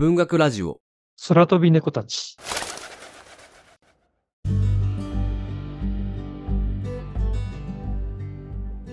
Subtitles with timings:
[0.00, 0.80] 文学ラジオ。
[1.28, 2.34] 空飛び猫たち。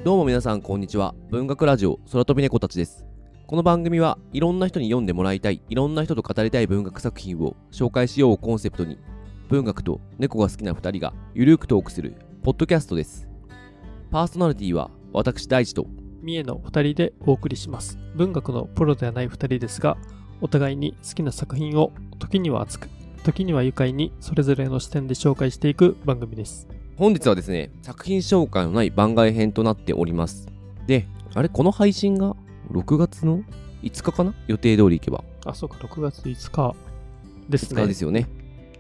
[0.04, 1.16] どうも皆さん、こんにちは。
[1.30, 3.06] 文学ラジオ、空飛び猫たちです。
[3.46, 9.00] この番組はいろんな人に読んでもらいたい、いろんな人と語りたい文学作品を紹介しようをコンセプトに、
[9.48, 13.30] 文学と猫が好きな2人がゆるくトークする、ポッドキャストです。
[14.12, 15.88] パーソナリティは、私大地と、
[16.22, 17.98] 三重の二人でお送りします。
[18.18, 19.96] 文学のプロではない二人ですが、
[20.42, 22.90] お互いに好きな作品を時には熱く、
[23.24, 26.68] 時には愉快にそれぞれの視点で紹介していく番組です。
[26.96, 30.48] 本日はですね、作品紹介のない番外編となっております。
[30.88, 32.36] で、あれ、この配信が
[32.72, 33.44] 6月の
[33.84, 34.34] 5日かな？
[34.48, 35.24] 予定通り行けば。
[35.46, 36.76] あ、そうか、6月5日
[37.50, 37.82] です5ね。
[37.84, 38.28] 日ですよね。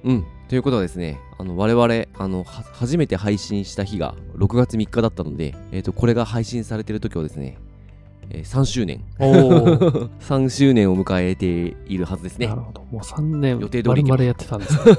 [0.03, 0.25] うん。
[0.47, 7.58] ということはですね、あの我々あのは初めて配信した日が6月3日だったので、えー、とこれが配信されている時はですね、
[8.30, 10.09] えー3周年おー。
[10.20, 12.62] 3周年を迎えているはずですねなる。
[12.62, 12.81] ほど。
[12.91, 14.95] もう3年、予定通り行けば丸々やってたんですね。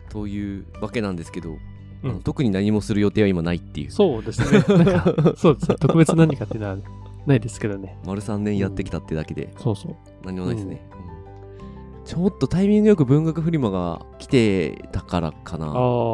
[0.10, 3.90] というわけなんですけど、うん特に何もする予定は今ないっていう。
[3.90, 4.62] そうですね。
[4.76, 5.76] なんか、 そうですね。
[5.80, 6.76] 特別何かっていうのは
[7.26, 7.96] ないですけどね。
[8.06, 9.94] 丸3年やってきたってだけでそうそう。
[10.24, 10.86] 何もないですね。
[10.98, 11.04] うん
[12.04, 15.66] ちょっとタイミングよく文学フリマが来てたからかな。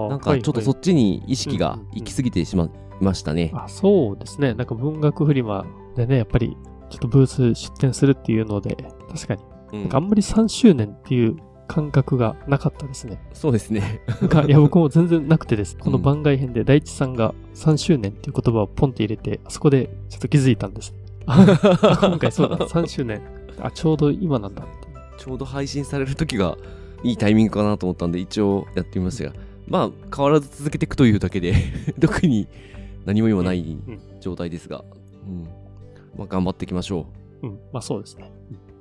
[0.09, 2.70] なんかちょっとそっっちに意識がうんうんうん行き過ぎてしまい
[3.01, 3.51] ましたね。
[3.55, 4.55] あ、そうですね。
[4.55, 6.56] なんか文学フリマでね、やっぱり
[6.91, 8.77] ちょっとブース出展するっていうので、
[9.12, 9.42] 確かに、
[9.84, 11.36] うんあんまり3周年っていう
[11.69, 13.20] 感覚がなかったですね。
[13.33, 14.00] そうですね。
[14.46, 15.77] いや、 僕も全然なくてです。
[15.77, 20.94] この番外編で大地さんが3周年っていう言葉をポンって入れて、あそこでちょっと気づいたんです。
[21.27, 23.22] あ今回そうだ、3周年。
[23.61, 24.80] あ、ちょうど今なんだって。
[25.20, 26.56] ちょうど配信される時が
[27.02, 29.34] いいタイミングかなと思ったんで一応やってみましたが
[29.68, 31.55] まあ変わらず続けていくというだけで
[32.00, 32.48] 特に
[33.05, 34.84] 何も今ないうん状態ですが、
[35.27, 35.46] うん
[36.16, 37.06] まあ、頑張っていきましょ
[37.42, 38.30] うん、まあそうですね。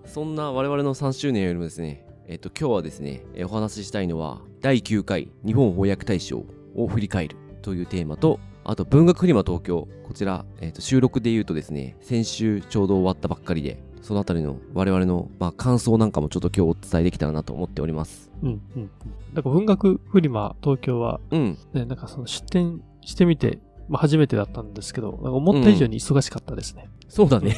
[0.05, 18.61] うそんな我々の3周年よりもですねえっと今日はですねえお話ししたいのは第9回日本翻訳大賞を振り返るというテーマとあと文学フリマ東京こちら、えっと収録で言うとですね先週ちょうど終わったばっかりでそのあたりの我々の、まあ、感想なんかもちょっと今日お伝えできたらなと思っておりますうん、うん。
[18.75, 18.92] うん
[19.33, 26.89] なんか文学フリマ東京は、うんね、なんかその出展してみて、まあ初めてだったんですけど、なんか思った以上に忙しかったですね。
[27.09, 27.58] そうだね。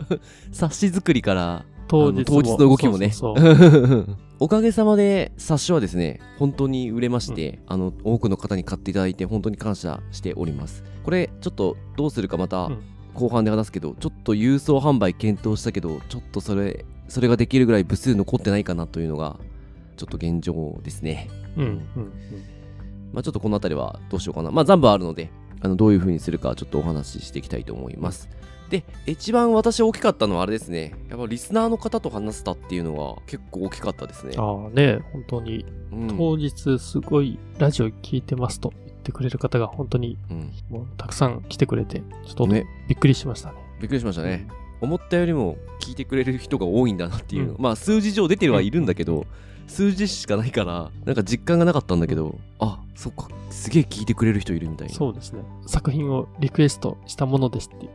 [0.52, 3.12] 冊子作りから当日当日の動きもね。
[4.38, 10.84] おかげさまで冊子はですね本当に売れまして、あの多くの方に買っていただいて本当に感謝しております。
[11.02, 12.78] これちょっとどうするかまたうん。
[13.12, 19.36] 後半で話すけど、ちょっと郵送販売検討したけどちょっとそれそれができるぐらい部数残ってないかなというのが
[19.96, 21.28] ちょっと現状ですね。
[21.56, 21.82] うん、うん、うん。
[23.12, 24.52] まあちょっとこの辺りはどうしようかな。
[24.52, 25.28] まあ残部あるので
[25.62, 28.28] あのどういう風にするかちょっとお話ししていきたいと思います
[28.70, 30.94] で一番私大きかったのはあれですね。
[31.10, 34.34] やっぱリスナーの方と話せたっていうのが結構大きかったですね。
[34.38, 36.16] ああね、本当に、うん。
[36.16, 40.52] 当日すごいラジオ聞いてますと言ってくれる方が本当にうん。
[40.70, 42.64] もうたくさん来てくれて、ちょっとね。
[42.88, 43.58] びっくりしましたね。
[43.80, 44.46] びっくりしましたね。
[44.80, 49.26] 思ったよりも聞いてくれる人が多いんだなっていうまあ数字上出てはいるんだけど、
[49.66, 54.94] 数字しかないからなんか実感がなかったんだけど、あそっかすげえ聞いてくれる人いるみたいな。
[54.94, 55.42] そうですね。
[55.66, 57.90] 作品をリクエストしたものですっていう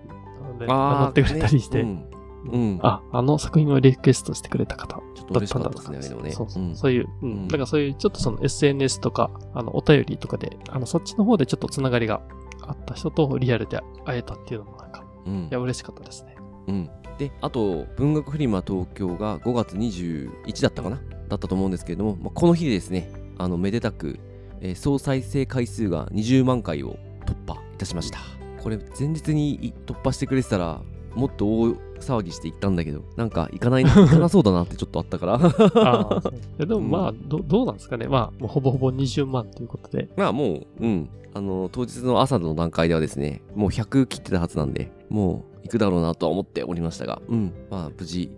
[0.55, 2.07] ので、ってくれたりして、ね
[2.45, 5.01] うん、うん、あ、あの作品をリクエストしてくれた方。
[5.15, 6.31] ちょっとだ嬉しかっったんだとねね。
[6.31, 6.75] そうそう、うん。
[6.75, 7.31] そういう、うん。
[7.31, 7.47] うん。
[7.47, 12.21] だからそういうちょっとその SNS とか、あの、お便りとかで、あの、そっちの方でちょっとつながりが
[12.61, 15.33] あった人とリアルで会えたっていうのもなんか、うん。
[15.45, 16.35] いや、嬉しかったですね。
[16.67, 20.99] うん、であと文学フリマ東京が5月21だったかな？
[21.27, 24.19] だったと思うんですけれども、まあ、この日でですねあのめでたく、
[24.61, 28.19] えー総再生回数が20万回を突破いたしました
[28.65, 30.81] これ前日にい突破してくれてたら
[31.13, 35.39] もっと大騒ぎしていったんだけどなんか行かない 行かなそうだなってちょっとあったから。
[35.39, 36.21] あ
[36.57, 38.07] でもまあ、うどどうなんですかね。
[38.07, 40.09] まあ、もうほぼほぼ20万ということで。
[40.17, 41.09] まあもううん。
[41.35, 47.53] あの当日の朝の段階ではですねもう100切ってたはずなんでもう行くだろうなとは思っておりましたがうん。
[47.69, 48.31] まあ無事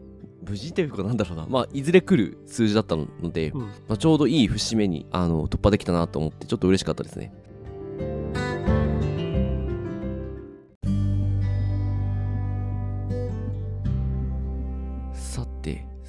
[0.46, 1.48] 無事というかなんだろうな。
[1.48, 3.62] まあいずれ来る数字だったので、うん。
[3.62, 7.32] まあ、ちょうどいい節目にあの突破できたなと思ってちょっと嬉しかったですね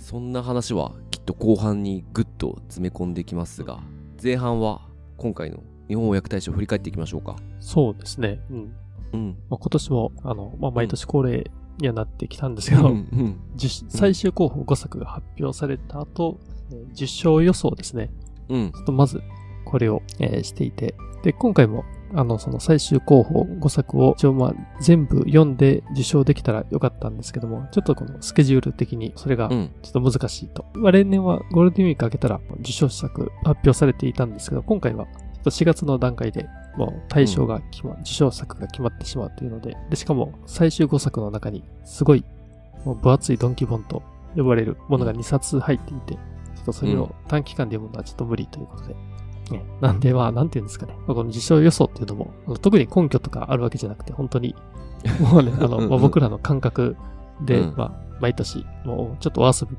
[0.08, 3.80] そんな話はきっと後半にぐっと詰め込んできますが
[4.22, 4.80] 前半は
[5.18, 8.40] 今回の日本訳大賞を振り返っていきましょうかそうですね。
[8.50, 8.72] うん。
[9.12, 16.40] うんまあ、今年も、あの、まあ、毎年恒例にはなってきたんですけど、うんうん10最終候補5作が発表された後、
[16.72, 18.10] えー10勝予想ですね。
[18.48, 19.20] うんちょっとまず、
[19.66, 20.94] これを、えーしていて。
[21.22, 21.84] で、今回も、
[22.14, 29.70] あの、その最終候補5作を一応まあ全部読んで受賞できたらよかったんですけども、ちょっとこのスケジュール的にそれがうん。
[29.82, 30.64] ちょっと難しいと。
[30.74, 35.10] まあ、例年はゴールデンウィーク明けたら受賞作発表されていたんですけど、今回はちょ
[35.40, 42.24] っと4月の段階でもう対象が決ま、受賞作が決まってしまうというので、で、しかも最終5作の中にすごい
[42.84, 44.02] もう分厚いドンキ本と
[44.36, 48.96] 呼ばれるものが2冊入っていて、ちょっとそれを短期間で読むのはちょっと無理ということで。
[49.50, 50.94] ね、なんで、まあ、なんていうんですかね。
[51.06, 54.54] まあこの受賞予想っていうのも、特に根拠とかあるわけじゃなくて、本当に、
[55.20, 56.96] もうね、あの、まあ、僕らの感覚
[57.42, 59.76] で、うんまあ、毎年、もうちょっとお遊び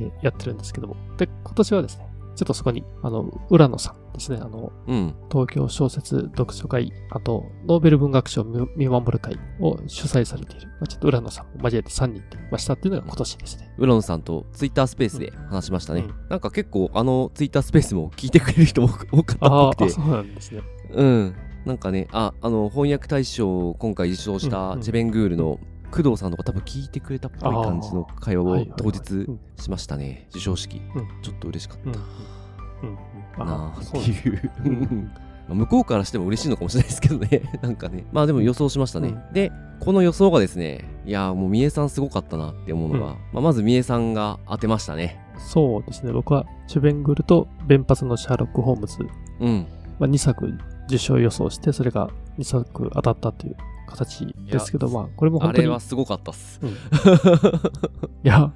[0.00, 0.96] でやってるんですけども。
[1.16, 2.07] で、今年はですね、
[2.38, 5.14] ちょっとそこに、あの、浦野さんですね、あの、うん。
[5.28, 13.74] 東京小説読書会、あと、ノーベル文学賞見見守る会を主催されている、まあ、ちょっと浦野さんを交えて3人でましたっていうのが今年ですね。
[13.76, 16.02] 浦野さんとツイッタースペースで話しましたね。
[16.02, 19.88] うんなんか結構あのツイッタースペースも聞いてくれる人も多かったっぽくて。
[19.90, 20.62] そうなんですね。
[20.92, 21.34] うん。
[21.64, 25.58] なんかね、あ、あの、翻訳大賞を今回受賞しうんうんたチェベングールの
[25.90, 30.26] 工藤さんとか多分聞いてくれたっぽい感じの会話を当日うんしましたね。
[30.30, 30.80] 授賞式。
[30.94, 31.92] うんちょっと嬉しかっうん。
[31.92, 32.98] うん。
[33.36, 34.50] たなあっていう。
[35.48, 37.42] まあ向こうからしても嬉しいのかもしれないですけどね。
[37.62, 38.04] なんかね。
[38.12, 39.14] まあでも予想しましたね。
[39.30, 39.50] うで、
[39.80, 45.18] この予想がですね、いやーもう三重さんすごかったなって思うのが、うんまあ、まず三重さんが当てましたね。
[45.38, 46.12] そうですね。
[46.12, 48.98] 僕は、チュベングルと弁髪のシャーロック・ホームズ、
[49.40, 49.66] うん。
[49.98, 50.52] まあ、2作
[50.86, 53.56] 受賞予想して、それが2作当たったという
[53.88, 55.58] 形ですけど、いまあ、これも本当に。
[55.60, 56.60] あれはすごかったっす。
[56.62, 56.70] うん
[58.24, 58.52] いや、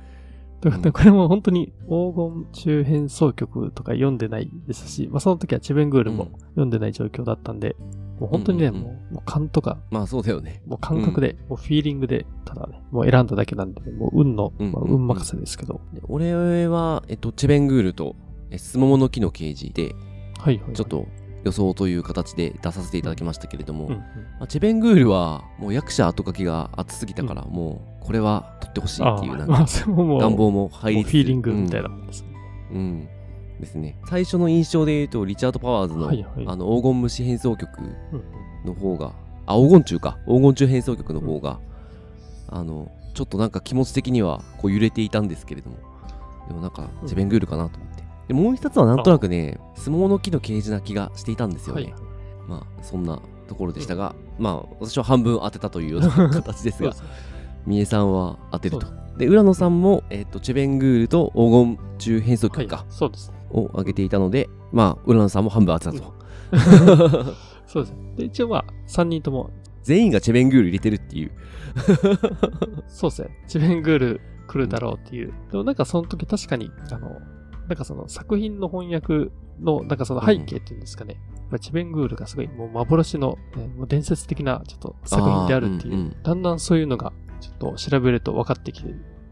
[0.61, 7.75] だからこれも本当に黄金中編奏曲とか読んでないですし、まあその時はチェベングールもうん読んでない状況だったんで、
[8.20, 10.62] もう本当にね、うんうんうんもうもう勘とか、まあそうだよね。
[10.67, 15.81] もう感覚で、もうフィーリングで、ただね、もう選んだだけなんで、もう運の、うんまあ、運任せですけど。
[15.93, 18.14] で俺は、えっと、チェベングールと、
[18.50, 19.94] えスモモの木の刑事で、
[20.38, 20.73] はいはいはい。
[20.75, 21.06] ちょっと
[21.44, 24.04] 予想という形で出させていただきましたけれども、うんうん、ま
[24.42, 31.88] あ、チェベングールはもう役者後書きが熱すぎたから、もうこれは取ってほしいっていうなんか 願望も入りつつフィーリングみたいな。
[31.88, 32.28] もんですね。
[32.70, 33.08] うん、うん。
[33.60, 33.98] ですね。
[34.06, 36.44] 最初の印象で言うとリチャード・パワーズの,、はいはい。
[36.46, 37.86] あの黄金虫変奏曲うん。
[37.86, 38.22] うん
[38.64, 39.12] の方が
[39.46, 40.18] あ黄金中か。
[40.26, 41.58] 黄金中変奏曲の方が、
[42.48, 45.76] あのちょっとなんか気持ち的にはこう揺れていたんですけれども
[46.48, 47.08] でもなんかうん。
[47.08, 47.91] チェベングールかなと思って、
[48.32, 51.94] でもう一つはなんとなくね相撲の木の刑事な気がしていたんですよね、はい
[52.49, 56.93] まあそんなところでしたが、まあ私は半分当てたというような形ですが
[57.67, 63.37] 三重さんは当てるとで浦野さんも、えっとチェベングールと黄金中変奏はい曲か、そうですね。
[63.52, 66.14] を挙げていたのでまあ浦野さんも半分当てたと、
[67.69, 68.14] そうですね。
[68.17, 69.50] で、一応まあ、3人とも、
[69.85, 71.32] 全員がチェベングール入れてるっていう
[72.88, 73.28] そうですね。
[73.46, 75.32] チベングール来るだろうっていう。
[75.50, 77.20] でもなんかその時確かに、あの、
[77.69, 79.31] なんかその作品の翻訳
[79.61, 81.14] の、なんかその背景っていうんですかね。
[81.14, 88.85] やっぱチベングールがすごいもう幻の、ねもう伝説的なちょっと作品であるっていう、うんうんだんだんそういうのがちょっと調べると分かってき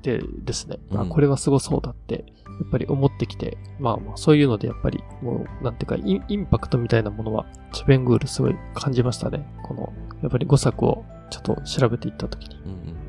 [0.02, 0.78] てですね。
[0.92, 2.24] あうんこれはすごそうだって、
[2.60, 9.46] やっぱり思ってきて、まあまあそういうのでやっぱりもう、なんていうかイン、インパクトみたいなものは、チベングールすごい感じましたね。
[9.62, 9.92] この、
[10.22, 12.56] やっぱり5作をちょっと調べていった時に。
[12.56, 12.99] うんうんうんうん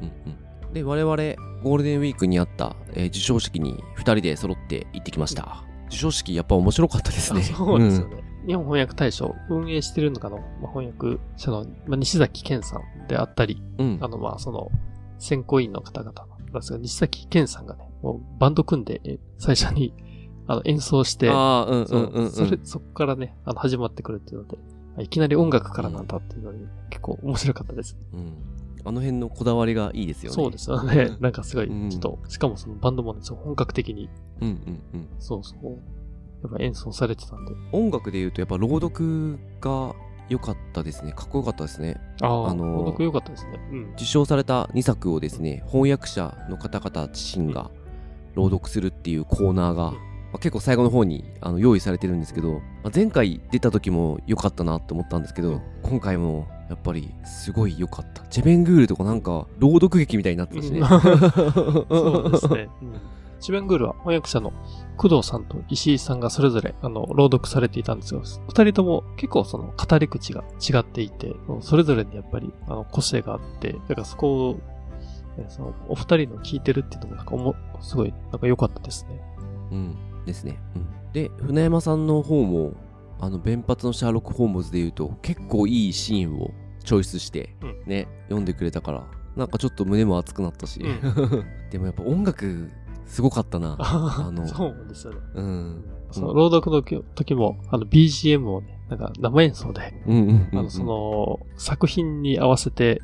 [0.74, 1.16] で我々
[1.64, 7.42] ゴールデンウィークにあった、えー授賞式に2人で揃って行ってきました、授賞式やっぱ面白かったですね。
[7.42, 8.24] あそうですよね。
[8.48, 14.72] 日本翻訳大賞運営してるのかの、まあ、翻訳者の、まあ、西崎健さんであったり、うん、うんあの、まあ、その、
[15.20, 19.94] 選考委員の方々なんですが、西崎健さんがね、もうバンド組んで、え最初に、
[20.48, 22.24] あの、演奏して、ああうんそううんうん。
[22.24, 24.58] うんそれ、そこからね、あの、始まってくるっていうので、
[24.98, 27.96] あいきなり音楽からなんだっていうのに、結構面白かったです。
[28.14, 28.34] うん
[28.86, 30.36] あの辺のこだわりがいいですよね。
[30.36, 31.12] そうですよね。
[31.20, 31.90] なんかすごい、うん。
[31.90, 34.10] ちょっと、しかもそのバンドもね、そう本格的に、
[34.42, 35.08] うんうんうん。
[35.20, 35.66] そうそう、
[36.44, 37.54] やっぱ演奏されてたんで。
[37.72, 39.94] 音楽で言うとやっぱ朗読が
[40.32, 41.12] 良かったですね。
[41.12, 41.98] かっこよかったですね。
[42.22, 43.60] ああ、あのー音楽良かったですね。
[43.72, 43.92] うん。
[43.94, 47.70] 受賞された2作をですね翻訳者の方々自身が
[48.36, 49.94] 朗読するっていうコーナーが、うん。
[49.96, 50.00] ま
[50.36, 55.62] あ、結構最後の方にあの用意されてるんですけど、まあ、前回出た時も良かったなって思ったんですけど、うん。
[55.84, 58.24] 今回もやっぱりすごい良かった。
[58.28, 60.82] チェベングールとかなんか朗読劇みたいになってたしね。
[61.90, 62.70] そうですね。
[62.82, 62.94] うん。
[63.42, 64.54] チベングールは翻訳者の
[64.98, 74.60] 工藤さんと石井さんがそれぞれ、あの、朗読されていたんですが、二人とも結構その語り口が違っていて、それぞれにやっぱり、あの、個性があって、だからそこを、
[75.38, 79.22] えその、お二人の聞いてるっていうのもなんかおも、すごい、なんか良かったですね。
[79.72, 79.98] うん。
[80.26, 82.74] ですね、うん、で船山さんの方も
[83.22, 86.52] あの弁髪のシャーロック・ホームズで言うと結構いいシーンを
[86.84, 87.84] チョイスしてうん。
[87.86, 90.92] ね、読んでくれたからなんかちょっと胸も熱くなったし、う
[91.72, 92.70] でもやっぱ音楽
[93.06, 93.78] すごかったな。
[93.80, 95.20] あ あのそうですよね。
[95.36, 95.86] うん。
[96.12, 100.60] その朗読の時も、あの BGM をね、なんか生演奏で、うんうんうんうん。
[100.60, 103.02] あの、その、作品に合わせて、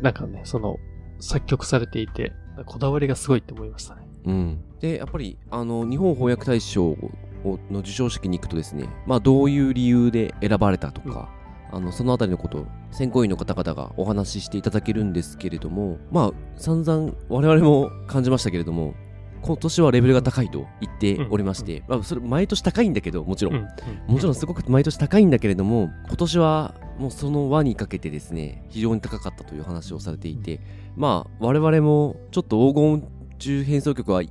[0.00, 0.78] なんかね、その、
[1.20, 2.32] 作曲されていて、
[2.64, 4.06] こだわりがすごいって思いましたね。
[4.26, 6.96] うん、でやっぱりあの日本翻訳大賞を
[7.70, 11.30] の授賞式に行くとですね、まあ、どういう理由で選ばれたとか、
[11.72, 18.94] あのそのあたりのことを選考委員の方々がお話ししていただけるんですけれどもまあ散々我々も感じましたけれども
[19.42, 23.66] 今年はレベルが高いと言っておりまして、まあ、それ毎年高いんだけどもちろん、うん。
[24.08, 30.60] もちろんすごく毎年高いんだけれども今年はもうその輪にかけてですね非常に高かったという話をされていて
[30.96, 34.22] まあ我々もちょっと黄金中変奏曲は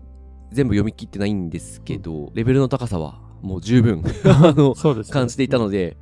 [0.55, 5.03] 全部読み切ってないんですけど、レベルの高さはもう十分 あのね。
[5.09, 5.97] 感じていたので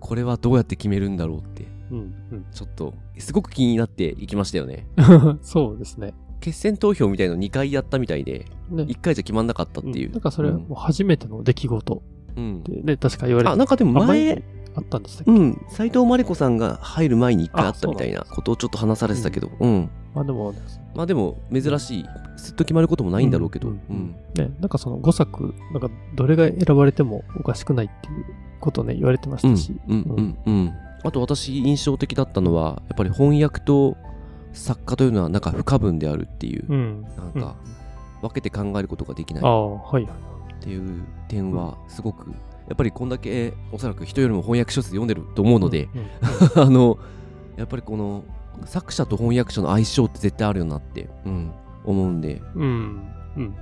[0.00, 5.38] これはどうやって決めるんだろうってうん、ちょっとすごく気になっていきましたよねうん。
[5.42, 6.12] そうですね。
[6.40, 8.82] 決選投票みたいの2回やったみたいでね。
[8.82, 12.02] 1回じゃ決まんなかったっていううんなんかそれはもう初めての出来事
[12.36, 14.44] うんってね、確か言われてあなんかでもあ前
[14.78, 19.90] あったんでしたっけ、うん、斎藤真理子さんが入る前に一回あったみたいなことをちょっと話されてたけど、うん。
[20.14, 20.54] まあでも、
[20.94, 22.04] まあでも、珍しい、
[22.36, 24.16] すっと決まることもないんだろうけど、ううんん。
[24.34, 28.24] ね、なんかその5作、なんかどれが選ばれてもおかしくないっていう
[28.60, 29.76] ことをね、言われてましうん、たし。
[29.88, 30.72] うん、うん、うん。
[31.04, 33.96] あと私、印象的だったのは、やっぱり翻訳と
[34.52, 37.02] 作家というのは、なんか不可分であるっていう、うん。
[37.16, 37.56] なんうんか、
[38.22, 40.12] 分けて考えることができないああ、はいはい。
[40.54, 42.32] っていう点は、すごく、
[42.68, 45.88] やっぱりこんだけ、おそらく人よりも翻訳小説読んでると思うので、
[46.56, 46.98] うん、 あの、
[47.56, 48.24] やっぱりこの、
[48.66, 51.52] 作者と翻訳者の相性って絶対あるよなって、うん、
[51.84, 52.62] 思うんで、うん。
[52.62, 53.08] うん。
[53.36, 53.42] うん。
[53.42, 53.54] うん、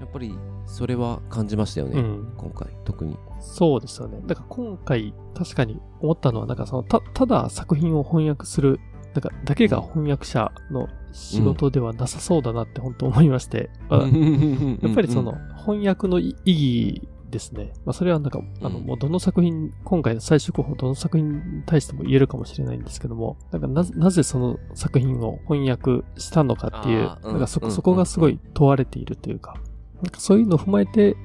[0.00, 0.34] やっぱり
[0.66, 2.02] それは感じましたよね。
[2.36, 3.16] 今回特に。
[3.40, 4.20] そうですよね。
[4.26, 8.80] だから今回、確かに思ったのは、なんかその、た、ただ作品を翻訳する、
[9.14, 17.72] なんか、だけが翻訳者の仕事ではなさそうだなって本当思いまして、あやっぱりその、翻訳の意義ですね。
[17.84, 29.54] まあ、それはなんか、あの、うんもうどの作品、今回の最終候補、どの作品に対しても言えるかもしれないんですけども、なんかなぜ、なぜその作品を翻訳したのかっていうなんかそこ、うんそこがすごい問われているというか、
[29.96, 31.16] なんかそういうのを踏まえて、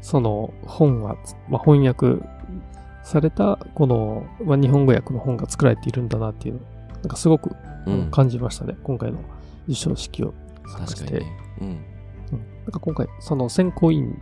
[0.00, 1.16] その本は、
[1.48, 2.24] まあ、翻訳
[3.02, 7.50] された、この、まあ、日本語訳の本が作られているんだなっていうのを、なんかすごく、
[8.10, 8.76] 感じましたね。
[8.82, 9.18] 今回の
[9.66, 10.34] 授賞式を
[10.66, 11.04] 参加して。
[11.04, 11.36] 確かにね。
[11.60, 11.68] うん。
[11.68, 11.98] うん
[12.68, 14.20] なんか今回、その選考委員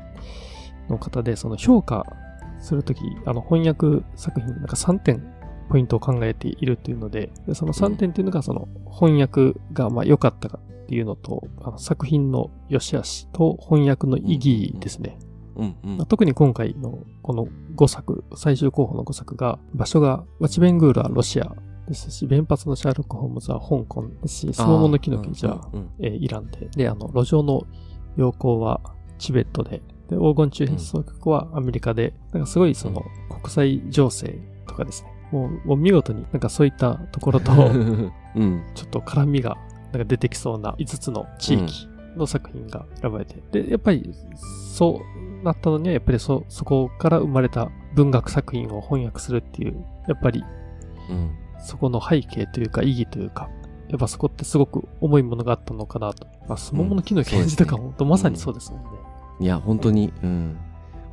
[0.88, 2.04] の方で、その評価
[2.60, 5.22] するとき、あの翻訳作品、なんか3点
[5.68, 15.18] ポイントを考えているっていうので、でその3点っていうのが、その翻訳がまあ良かったかっていうのと、あの作品の良し悪しと翻訳の意義ですね。
[15.56, 15.96] うんうん。
[15.98, 21.54] まあ特に今回のこの5作、最終候補の5作が、場所が、ワチベングールはロシア
[21.88, 27.62] ですし、弁髪のシャーロック・ホームズは香港ですし、スモモの木の記事はうんうんえーイランで、で、あの、路上の
[28.16, 28.80] 陽光は
[29.18, 37.52] チベットで、で、黄金中変奏曲はアメリカで、なんかすごいその国際情勢とかですね、もうもう見事になんかそういったところと、
[38.36, 38.62] うん。
[38.74, 39.56] ちょっと絡みが
[39.92, 44.12] なんか出てきそうな5つの地域の作品が選ばれて、で、やっぱり
[44.66, 45.00] そ
[45.42, 50.44] うなったのには、やっぱりそ、そこから生まれた文学作品を翻訳するっていう、やっぱり
[51.10, 51.30] うん。
[51.58, 53.48] そこの背景というか意義というか、
[53.88, 56.26] やっぱそこってすごく重いものがあったのかなと。
[56.48, 58.88] まあ、スモモの木のそうですね検事とか本当まさにそうですもんね。
[59.40, 60.56] いや、本当に、うん。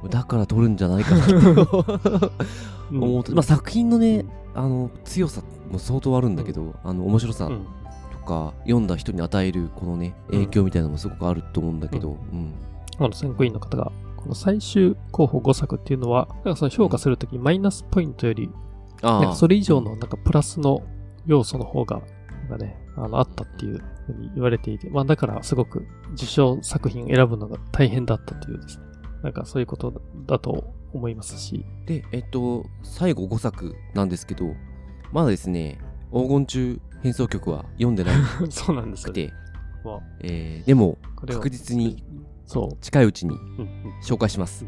[0.10, 1.86] だから撮るんじゃないかなと
[2.92, 3.04] うん。
[3.04, 7.66] 思うと、まあ作品のね、あの、強さも相当あるんだけど、あの、面白さうん。
[8.12, 12.54] とか、読んだ人に与えるこのね、影響みたいなのもすごくあると思うんだけど、うん。
[13.00, 18.50] あの選考委員の方が、この最終候補5作っていうのは、なんかその評価するときマイナスポイントより、
[19.02, 20.82] あなんかそれ以上のなんかプラスの
[21.26, 22.02] 要素の方が、
[22.50, 28.84] なんかね、あの、あったっていうふうに言われていて、まあだからすごく受賞作品を選ぶのが大変だったというですね、
[29.24, 34.54] なんかそういうことだと思いますし、で、えっと、最後5作なんですけど、
[35.12, 35.80] まだですね、
[36.12, 38.12] 黄金中変奏曲は読んでな
[38.50, 39.34] そうなんですて、
[39.84, 42.04] まあ、えーでも、確実に
[42.46, 43.38] そ近いうちに
[44.04, 44.66] 紹介します。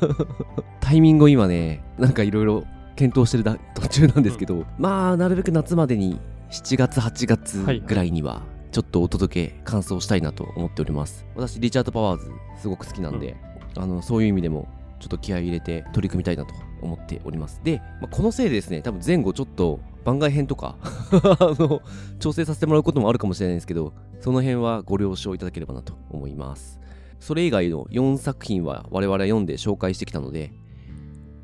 [0.80, 2.64] タイミングを今ね、なんかいろいろ
[2.96, 8.42] 検討してるだ途中なんですけど、まあ、なるべく夏までに7月、8月ぐらいには、
[8.72, 11.24] ちょっとお届け、感想したいなと思っております。
[11.36, 13.36] 私、リチャード・パワーズ、すごく好きなんで、
[13.76, 16.52] あの、そういう意味でも、ちょっと気合い入れて取り組みたいなと
[16.82, 17.60] 思っております。
[17.62, 20.76] で、まあ、このせいでですね、多分前後ちょっと番外編とか
[21.12, 21.80] あの、
[22.18, 26.80] 調整させてもらうこともあるかもしれないんですけど、その辺はご了承いただければなと思います。
[27.20, 30.52] それ以外の4作品は我々は読んで紹介してきたので、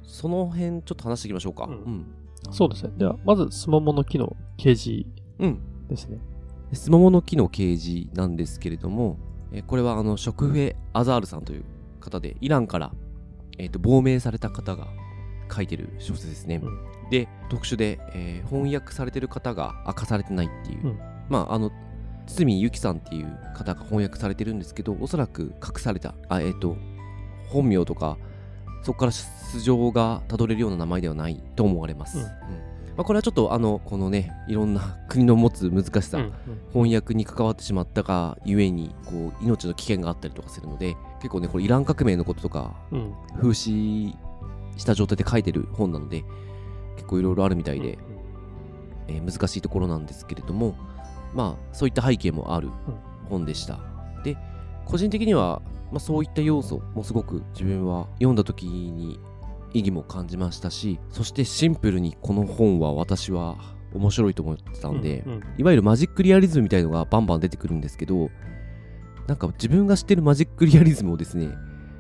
[0.03, 1.65] その辺ちょっと話していきましょうか。
[1.65, 2.07] ううんん。
[2.51, 2.93] そうですね。
[2.97, 5.07] では、まず、スモモの木の掲示
[5.39, 5.61] うん。
[5.89, 6.19] ですね。
[6.73, 9.19] スモモの木の掲示なんですけれども、
[9.53, 11.65] えこれはあの、食フェアザールさんという
[12.01, 12.93] 方で、イランから
[13.59, 14.87] えー、と亡命された方が
[15.55, 16.61] 書いてる小説ですね。
[16.63, 16.79] うん
[17.09, 21.71] で特殊で、えー翻訳されてる方が明かされてないっていう、うんまああの
[22.27, 26.77] 堤由紀さんっていう方が翻訳されてるんですけどおそらく隠されたあえっ、と
[27.49, 28.19] 本名とか
[28.83, 29.13] そこから
[29.61, 32.19] 素性がたどれるような名前ではないと思われます。
[32.19, 32.25] うん。
[32.25, 32.31] うん。
[32.97, 36.33] まあ、これはちょっとあのこのねいろんな 国の持つ難しさ、うん
[36.73, 42.99] 翻訳に関わってしまったがゆえにこう命の危険があったりとかするので結構ねこれイラン革命のこととかうん。
[42.99, 44.17] うん風刺
[44.77, 46.25] した状態で書いてる本なので
[46.97, 47.99] 結構いろいろあるみたいで、
[49.09, 50.75] えー難しいところなんですけれども
[51.35, 52.69] まあそういった背景もある
[53.31, 53.81] 本でした、
[54.25, 54.37] で
[54.85, 59.19] 個人的には、まあ、そういった要素もすごく自分は読んだ時に
[59.77, 65.43] 意義も感じましたしそしてシンプルにこの本は私は面白いと思ってたので、うんうん。
[65.59, 68.31] いわゆるマジックリアリズムみたいのがバンバン出てくるんですけど、
[69.27, 71.51] なんか自分が知ってるマジックリアリズムをですね、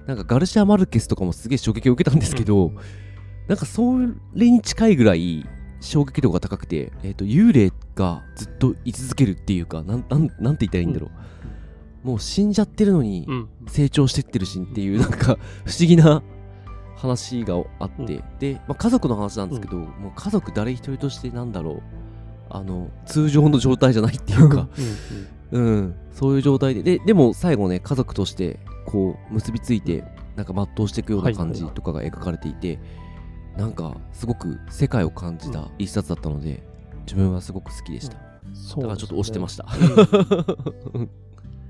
[0.07, 2.73] なんかガルシア・マルケスとかもすげえ衝撃を受けたんですけど、
[3.49, 3.99] なんかそ
[4.35, 5.47] れに近いぐらい
[5.81, 11.11] 衝撃度が高くて、えっ、と、幽霊がずっと居続けるっていうか、なん、なん、なんて言ったらいいんだろう。
[12.07, 13.49] もう死んじゃってるのにうん。
[13.67, 16.23] 成長してってるしっていう、なんか不思議な
[16.97, 18.07] 話があって、うん。
[18.39, 21.83] で、まあ、家族の話なんですけど、もう家族誰一人としてなんだろう、
[22.51, 24.69] あの、通常の状態じゃないっていうか、
[25.53, 30.05] うん、そういう状態で、で、でも最後ね、家族として、こう、結びついて、
[30.37, 32.79] なんか全うしていくような感じとかが描かれていて、
[33.57, 36.63] なんか、すごく世界を感じた一冊だったので、
[37.07, 38.17] 自分はすごく好きでした。
[38.55, 39.67] そうだからちょっと押してましした。
[40.95, 41.03] うん。
[41.05, 41.09] い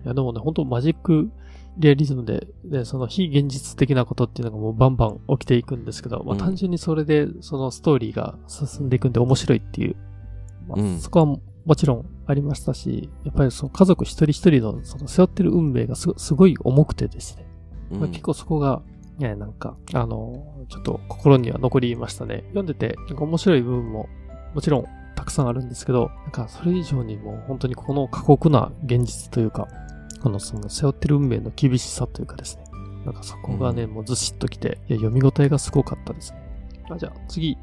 [0.04, 1.30] や、でもね、本当マジック
[1.78, 6.38] リアリズムで、で、その非現実的なことっていうのがもうバンバン起きていくんですけど、まあうん。
[6.38, 9.96] 単純にそれで、そのストーリーが進んでいくんで面白いっていう、
[10.68, 10.98] まあうん。
[10.98, 11.40] そこはも
[11.76, 17.46] ちろんありましたし、やっぱりその家族一人一人のその背負ってる運命がすごい重くてですね、
[17.92, 18.00] うん。
[18.00, 18.82] まあ、結構そこが、
[19.18, 22.44] ね、なんか、あの、ちょっと心には残りましたね。
[22.48, 24.08] 読んでて、なんか面白い部分も
[24.54, 29.68] もちろんたくさんあるんですけど、なんかそれ以上にもう本当にこの過酷な現実というか、
[30.26, 32.64] このその背負ってる運命の厳しさというかですね、
[33.04, 36.38] なんかそこがね、うんもうずしっときて、いや読み応えがすごかったですね。
[36.90, 37.56] あじゃあ次、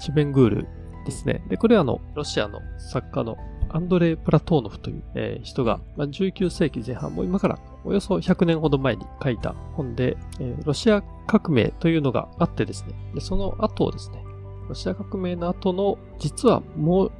[0.00, 0.68] チベングール
[1.04, 1.44] ですね。
[1.50, 3.36] で、これはあの、ロシアの作家の
[3.68, 14.24] アンドレイ・プラトーノフという、えー人が、まあ、19世紀前半、もう今からおよそ100年ほど前に書いた本で、えーロシア革命というのがあってですね、でその後ですね、
[14.66, 17.12] ロシア革命の後の、実はもう、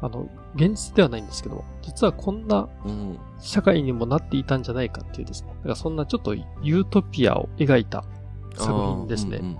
[0.00, 3.18] あの、現実ではないんですけど、実はこんなうん。
[3.42, 8.04] 社会にもなっていたんじゃないかっていうですね、だからそんなちょっとユートピアを描いた
[8.54, 9.56] 作品ですね。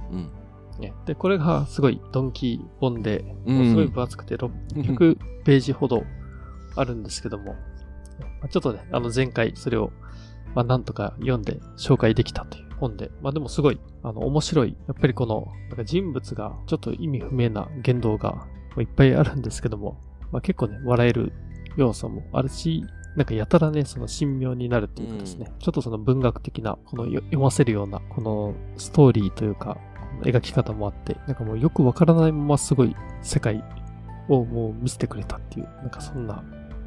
[1.06, 6.02] で、これがすごいドンキー本で、すごい分厚くて600ページほど
[6.76, 7.56] あるんですけども、ま
[8.44, 9.92] あちょっとね、あの前回それを、
[10.54, 18.46] まあなんとか読んで紹介できたという本で、まあでもすごい、あの面白い、やっぱりこの、なんか人物がちょっと意味不明な言動が
[18.78, 19.98] いっぱいあるんですけども、
[20.32, 21.32] まあ結構ね、笑える
[21.76, 22.84] 要素もあるし、
[23.16, 29.78] なんかやたらね、その神妙になるっていうかですね、ちょっとその文学的な、このよ読ませるような、このストーリーというか、
[30.20, 33.64] この描き方もあって、なんかもうよくわからないまますごい世界
[34.28, 36.42] をもう見せてくれたっていう、なんかそんな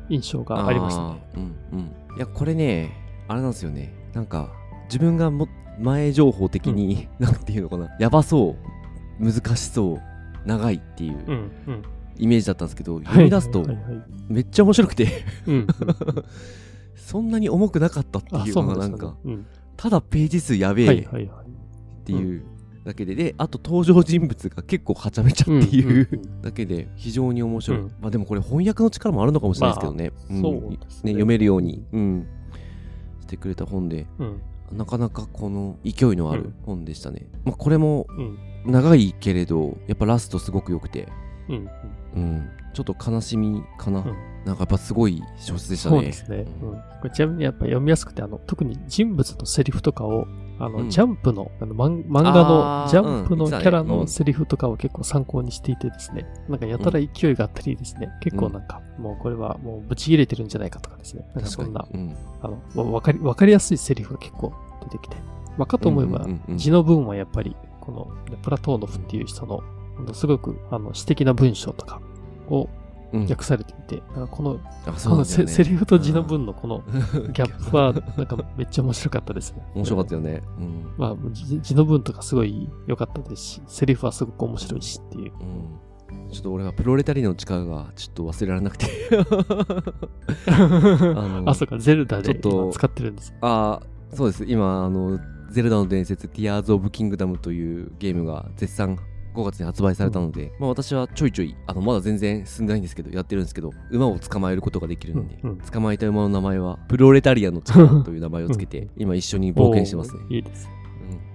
[0.10, 1.24] 印象がありましたね。
[1.36, 1.80] うんうん。
[2.18, 2.92] いや、これね、
[3.28, 3.94] あれなんですよね。
[4.14, 4.50] なんか、
[4.86, 5.48] 自分がも
[5.80, 8.56] 前情報的に、なんていうのかな、やばそ
[9.20, 10.02] う、難しそう、
[10.46, 11.84] 長いっていううん、うん。
[12.18, 13.66] イメージだったんですけど、読み出すと
[14.30, 15.08] めっちゃ面白くて。
[16.96, 19.16] そんなに重くなかったってあ、いうのがなんか。
[19.76, 21.02] ただページ数やべえ。
[21.02, 22.44] っていう
[22.86, 26.10] だけで、で、あと登場人物が結構はちゃめちゃっていう、
[26.42, 27.80] だけで非常に面白い。
[27.80, 30.12] うんまあでもこれ翻訳の力もあるのかもしれないですけどね。
[30.30, 30.78] ねね
[31.12, 32.28] 読めるように、うん、
[33.22, 34.42] してくれた本で、うん。
[34.78, 37.28] なかなかこの勢いのあるうん本でしたね。
[37.46, 38.38] まあこれもうん。
[38.66, 41.08] 長いけれど、やっぱラストすごく良くて、
[41.50, 41.70] うん。
[42.16, 44.00] うん、ちょっと悲しみかな。
[44.00, 44.34] うん。
[44.46, 45.96] なんかやっぱすごい小説でしたね。
[45.96, 46.46] そうですね。
[46.62, 46.72] うん。
[46.74, 50.28] これちなみにやっぱ読みやすくて、あの、特に人物のセリフとかを、
[50.60, 50.90] あの、うん。
[50.90, 61.88] ジャンプの、あの、漫漫画のジャンプのキャラうんのセリフとかを結構参考にしていてですね、なんかやたら勢いがあったりですね、結構なんか、もうこれはもうブチ切れてるんじゃないかとかですね、なんかそんな、
[62.42, 65.16] あの、わかり、わかりやすいセリフが結構出てきて、
[65.58, 69.62] まあ、かと思えば字の文はやっぱり、この、プラトーノフっていう人の、
[70.14, 72.02] すごく、あの、詩的な文章とか
[72.50, 72.70] を
[73.14, 76.84] うん訳されていて、なんかこのあこのセセリフと字の文のこの
[77.16, 79.62] うんギャップは、なんかめっちゃ面白かったですね。
[79.76, 80.42] 面白かったよね。
[80.58, 85.32] うんまあ、字字の文とかすごい良かったですし、セリフはすごく面白いしっていう。
[85.40, 85.80] うん
[86.32, 88.86] ちょっと俺はプロレタリアの力がちょっと忘れられなくて
[90.48, 93.34] のあ、そうか、ゼルダでちょっと今使ってるんです。
[93.42, 95.20] ああそうです今あの
[95.52, 98.98] ゼルダの伝説、ティアーズ・オブ・キングダムというゲームが絶賛
[99.34, 110.22] 5月に発売されたので、まあ私はちょいちょい、あの、まだ全然進んでないんですけど、やってるんですけど、馬を捕まえることができるんで、うんうん捕まえた馬の名前は、プロレタリアの力という名前をつけて、今一緒に冒険してますね。
[110.30, 110.68] いいです。
[110.68, 110.84] うん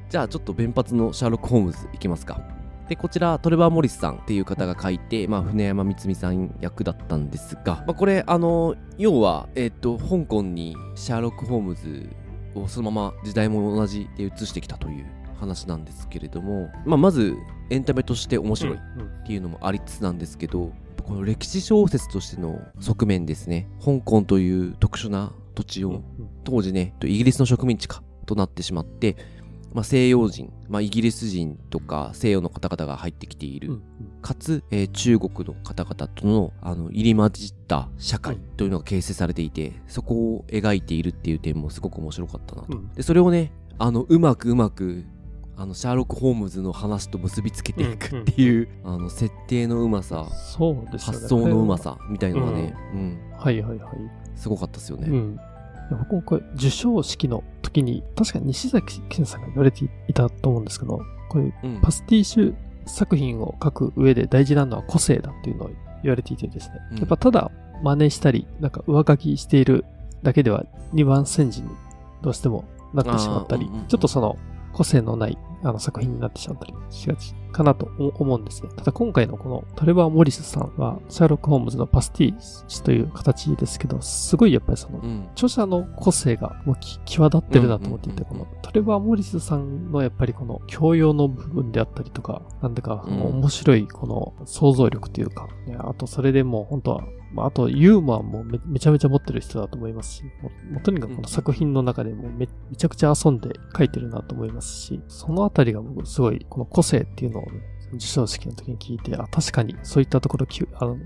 [0.08, 2.40] じゃあちょっと弁髪のシャーロック・ホームズいきますか。
[2.88, 12.08] で、こちら、トレバー・モリスさんっていう方が書いて、まあ、船山光美さん役だったんですが、まあ、これ、あの、要は、えっ、と、香港にシャーロック・ホームズ
[12.54, 15.06] をそのまま時代も同じで移してきたという
[15.38, 17.36] 話なんですけれども、まあ、まず、
[17.70, 18.80] エンタメとして面白いっ
[19.26, 20.72] ていうのもありつつなんですけど、
[21.04, 26.02] この歴史小説としての側面ですね、香港という特殊な土地を
[26.44, 29.16] 当時ね、イギリスの植民地かとなってしまって、
[29.72, 33.80] まあ、西洋人、まあ、イギリス人とか西洋の方々が入ってきている、
[34.22, 42.76] かつ、えー中国の方々とのあの入り混じった社会というのが形成されていて、そこを描いているっていう点もすごく面白かったなと。
[42.76, 42.92] うん。
[42.94, 45.04] でそれをねあのうまくうまく
[45.60, 51.18] あのシャーロック・ホームズの話と結びつけていくっていう、あの設定のうまさそうですよね。
[51.18, 53.96] 発想のうまさみたいのがね、うんはいはいはい。
[54.36, 55.08] すごかったですよね。
[55.08, 55.40] うん。
[55.98, 62.54] 僕もこれ、授賞式の時に、確かに西崎健さんが言われていたと思うんですけど、これ、うんパスティッシュ
[62.86, 65.70] 作品を書く上で大事なのは個性だっていうのを
[66.04, 66.76] 言われていてですね。
[66.92, 67.50] うんやっぱただ
[67.82, 69.84] 真似したり、なんか上書きしている
[70.22, 71.68] だけでは二番煎じに
[72.22, 74.38] どうしてもなってしまったり、うんうんうんちょっとその
[74.72, 78.70] 個性のないあの作品になってしまったりしがちかなと思思うんですね。
[78.76, 85.28] ただ今回のこのトレバー・モリスさんは、シャーロック・ホームズのパスティッシュという形ですけど、すごいやっぱりそのうん。
[85.32, 100.24] 著者の個性がもうき際立ってるなと思っていて、このトレバー・モリスさんのやっぱりこの教養の部分であったりとか、なんでか、面白いこの想像力というか、ねあとそれでもう本当は、まあ、あとユーモアもめめちゃめちゃ持ってる人だと思いますし、
[100.70, 107.60] もうとにかくこの作品の中でもめめちゃくちゃ遊んで書いてるなと思いますし、そのあたりが僕すごいこの個性っていうのをね、
[107.92, 110.96] 授賞式の時に聞いて、あ、確かにそういったところきあの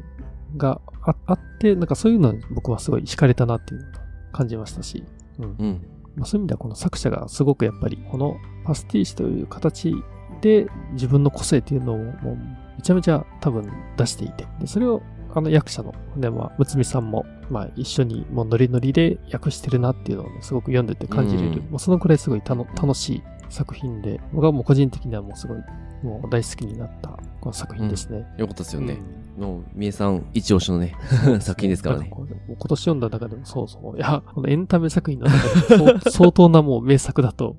[0.56, 3.92] がああって、なんかそういうのに僕はすごい惹かれたなっていうのを
[4.32, 5.04] 感じましたし、
[5.38, 5.56] うん。
[5.58, 9.94] うんまあ、そういう意味ではこの作者がすごくやっぱりこのパスティッシュという形
[10.42, 15.02] で自分の個性っていうのをもうめちゃめちゃ多分出していて、でそれを
[15.34, 21.48] あの役者の、ね、まあ、むつみさんも、まあ、一緒にもうノリノリで訳してるなっていうのをね、すごく読んでて感じれる。
[21.48, 25.58] うんもうそのくらいすごいたの楽しい作品で、僕はもう個人的にはもうすごい、
[26.02, 28.26] もう大好きになったこの作品ですね。
[28.36, 28.94] よかったですよね。
[28.94, 30.94] うんもう、みえさん一押しのね、
[31.40, 33.96] 作品ですからね今年読んだ中でもそうそう。
[33.96, 37.56] いや、このエンタメ作品の中でも相当なもう名作だと、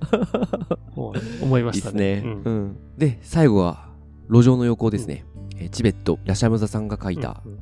[1.40, 2.16] 思いまいいしたね。
[2.16, 2.32] ですね。
[2.32, 2.76] ううんん。
[2.96, 3.88] で、最後は、
[4.28, 5.24] 路上の横ですね。
[5.58, 7.58] えーチベット、ラシャムザさんが書いた、うん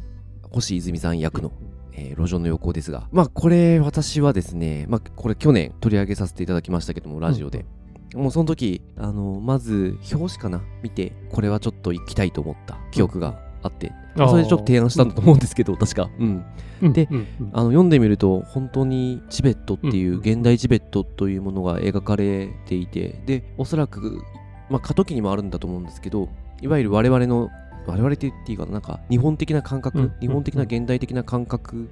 [0.48, 1.52] 星泉さん役の、
[1.92, 7.66] えー路上の横ですが、まあ、これ、私はですね、まあ、これ去年取り上げさせていただきましたけども、ラジオで。
[8.14, 16.08] もうその時、あの、まず、表紙かな見て、これはちょっと行きたいと思った記憶があって、あーそれでちょっと提案したんだと思うんですけど、確か。
[16.18, 16.44] うん。
[16.80, 16.92] うん。
[16.92, 17.26] でうん。
[17.40, 17.50] うん。
[17.52, 20.18] あの読んでみると本当にチベットっていううん。
[20.20, 24.22] 現代チベットというものが描かれていてでおそらく
[24.70, 26.28] まあ過渡期にもあるんだと思うんですけど
[26.60, 27.50] いわゆる我々の
[27.86, 28.72] 我々って言っていいかな？
[28.72, 30.12] なんか日本的な感覚、うん。
[30.20, 31.88] 日本的な現代的な感覚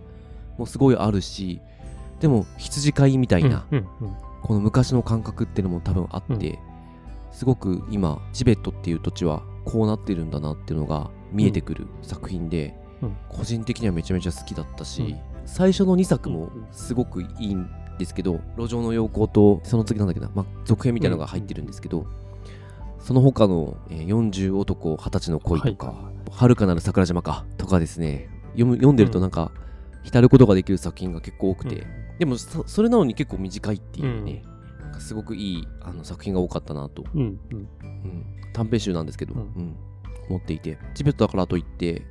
[0.59, 1.61] もすごいあるし
[2.21, 3.67] でも羊飼いみたいな、
[4.43, 6.59] この昔の感覚っていうのも多分あって、
[7.33, 13.17] すごく今チベットっていう土地はこうなってるんだなっていうのが見えてくる作品で、うん。
[13.29, 15.19] 個人的にはめちゃめちゃ好きだったし、うん。
[15.47, 22.07] 最初の2作もうんすごくいいんですけど「路上の陽光」とその次なんだっけな、まあ、続編みたいなのが入ってるんですけど、
[23.05, 28.29] その他の「えー40男二十歳の恋」とかはい「遥かなる桜島か」とかですね。
[28.53, 29.51] 読む読んでるとなんか
[30.05, 31.87] 浸ることができる作品が結構多くて、
[32.19, 34.43] でもそそれなのに結構短いっていうね、
[34.81, 37.69] なんかすごくいいあの作品が多かったなと、うんうん。
[37.83, 38.27] うん。
[38.53, 39.41] 短編集なんですけど、うん。
[39.41, 39.77] うん。
[40.29, 40.79] 思っていて。
[40.95, 42.07] チベットだからといって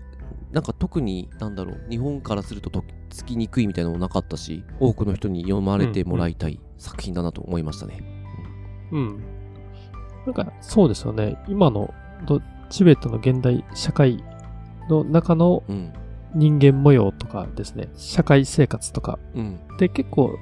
[0.52, 8.04] なんか特になんだろう日本からするととっつきにくいみたいなのもなかったし多くの人に読まれてもらいたい作品だなと思いましたね。
[8.92, 9.24] うん。
[10.26, 11.38] なんか、そうですよね。
[11.48, 11.94] 今の
[12.26, 14.24] どチベットの現代社会
[14.90, 15.94] の中のうん。
[16.36, 19.20] 人間模様とかですね、社会生活とか。
[19.36, 19.60] うん。
[19.78, 20.38] で結構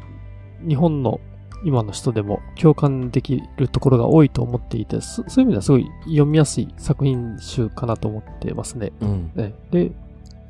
[0.67, 1.19] 日本の
[1.63, 8.91] 今の人でも共感できるところが多いと思っていて、そそういう意味ではすごい読みやすい作品集かなと思ってますね。
[9.01, 9.31] うん。
[9.35, 9.53] ね。
[9.71, 9.91] で、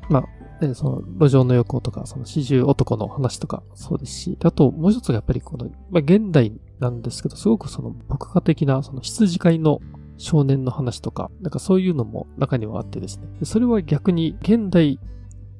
[0.08, 0.24] ま
[0.60, 9.80] あ、ね、その路上の横とか、その四十男の話とかそうですし、であともう一つがやっぱりこの、まあ、現代なんですけど、すごくその僕家的なその羊飼いの
[10.18, 13.26] 少年の話とか、なんかそういうのも中にはあってですね。
[13.38, 14.98] でそれは逆に現代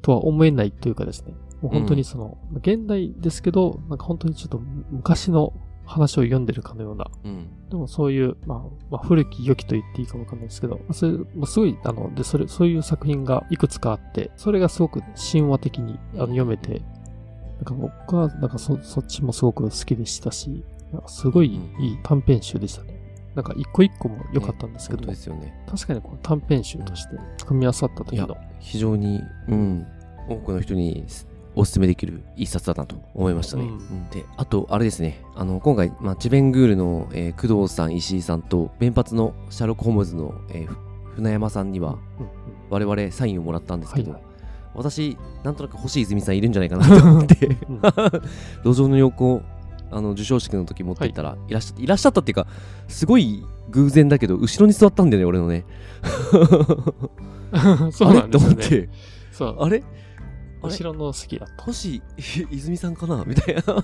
[0.02, 4.58] とは思えないというかですね、もう本当にその、現代ですけど、なんか本当にちょっと
[4.90, 5.52] 昔の
[5.86, 7.48] 話を読んでるかのような、うん。
[7.70, 8.58] でもそういう、まあ、
[8.90, 16.82] まあ、古き良きと言っていいかわかんないですけど、まあ、それ、もうすごい、あの、で、それ、そういう作品がいくつかあって、それがすごく神話的にあの読めて、
[17.56, 21.84] なんか僕は、なんかそ、そっちもすごく好きでしたし、なんかすごいうん。
[21.84, 23.00] いい短編集でしたね。
[23.34, 25.00] なんか一個一個も良かったんですけど。
[25.00, 25.64] も、本当ですよね。
[25.66, 29.86] 確かにこの短編集として組み合わさった時の、非常に、うん、
[30.28, 31.04] 多くの人に
[31.54, 33.64] お勧めできる一冊だなと思いましたね。
[33.64, 33.70] うん。
[33.70, 40.76] うんで、あと、あれですね、あの、今回、まあ、チベングールの、えー工藤さん、石井さんと、弁髪のシャーロック・ホームズの、えーふ
[41.16, 42.28] 船山さんには、うん
[42.70, 44.32] 我々サインをもらったんですけど、はいはい。
[44.74, 47.80] 私、なんとなく星泉さんいるんじゃないかなと思って、うん。
[48.64, 49.42] 路上の横、
[49.92, 51.52] あの、授賞式の時持っていたら、い。
[51.52, 52.46] らっしゃって、いらっしゃったっていうか、
[52.88, 55.64] すごい偶然だけど、後ろに座ったんだよね、俺のね。
[56.32, 56.38] そ
[57.58, 58.20] うなんですよね。
[58.20, 58.28] あれ？
[58.30, 58.88] と思って、
[59.30, 59.56] そう。
[59.60, 59.82] あれ？
[60.62, 61.64] 後ろの席だった。
[61.64, 62.00] 星
[62.50, 63.24] 泉さんかな？
[63.26, 63.62] みたいな。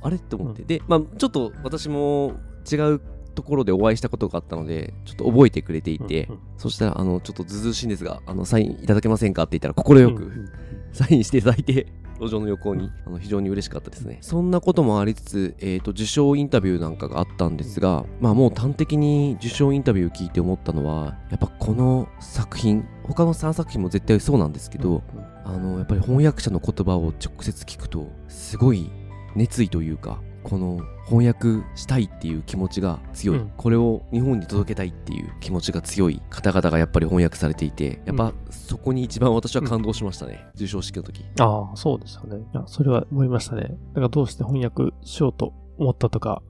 [0.00, 0.18] あれ？
[0.18, 2.34] と思って、でまあちょっと私も
[2.70, 3.00] 違う
[3.34, 6.40] ところでお会いしたことがあったのでちょっと覚えてくれていて、うんうん。
[6.56, 9.42] そしたらあのちょっとずうずうしいんですがあのサインいただけませんか？
[9.42, 10.48] って言ったら快く、うんうん。
[10.92, 11.88] サインしていただいて
[12.20, 14.18] 路上の横にあの非常に嬉しかったですね。
[14.20, 25.02] そんなこともありつつ、えー、と受賞インタビューなんかがあったんですが、まあもう端的に受賞インタビュー聞いて思ったのはやっぱこの作品他の3作品も絶対そうなんですけど、
[25.44, 28.90] あのやっぱり翻訳者の言葉を直接聞くとすごい
[29.34, 33.52] 熱意というかこの翻訳したいっていう気持ちが強い、うん。
[33.56, 41.22] これを日本に届けたいっていう気持ちが強い方々がやっぱり翻訳されていてやっぱそこに一番私は感動しましたね、授賞式の時。
[41.38, 42.38] ああ、そうですよね。
[42.38, 43.62] いや、それは思いましたね。
[43.62, 46.42] だからどうして翻訳しようと思ったとか、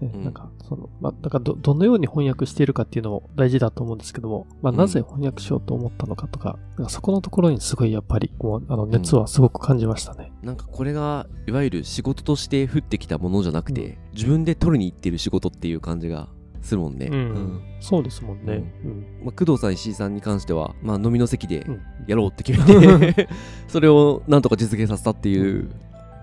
[0.00, 0.24] ねうん。
[0.24, 4.78] なんか、その、まあ、だからど、どのように翻訳しているかっていうのも大事だと思うんですけども、まあ、うん。
[4.78, 10.32] なぜ翻訳しようと思ったのかとか、なんかそこのところにすごいやっぱり、こう、あの、熱はすごく感じましたね。
[10.42, 16.28] なんかこれがいわゆる仕事として降ってきたものじゃなくて、自分で取りに行ってる仕事っていう感じが
[16.62, 17.62] するもんね、うん。
[17.80, 18.64] そうですもんね。
[18.84, 19.06] うん。
[19.24, 21.80] まあ、工藤さん石井さんに関しては、まあ、飲みの席でうん。
[22.06, 23.28] やろうって決めて
[23.68, 25.70] それをなんとか実現させたっていう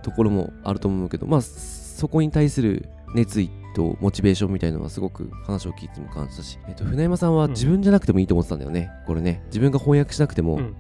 [0.04, 7.52] ところもあると思うけどまあそこに対する熱意とモチベーションみたいなのはすごく話を聞いても感じたし、えっと、船山さんはうん。
[7.52, 9.42] 自分じゃなくてもいいと思ってたんだよね、これね。
[9.48, 10.60] 自分が翻訳しなくても、うん。
[10.60, 10.76] うん。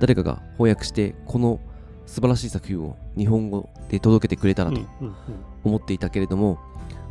[0.00, 1.60] 誰かが翻訳してこの
[2.06, 5.06] 素晴らしい作品を日本語で届けてくれたらとうん。
[5.06, 5.14] うん。
[5.64, 6.58] 思っていたけれども、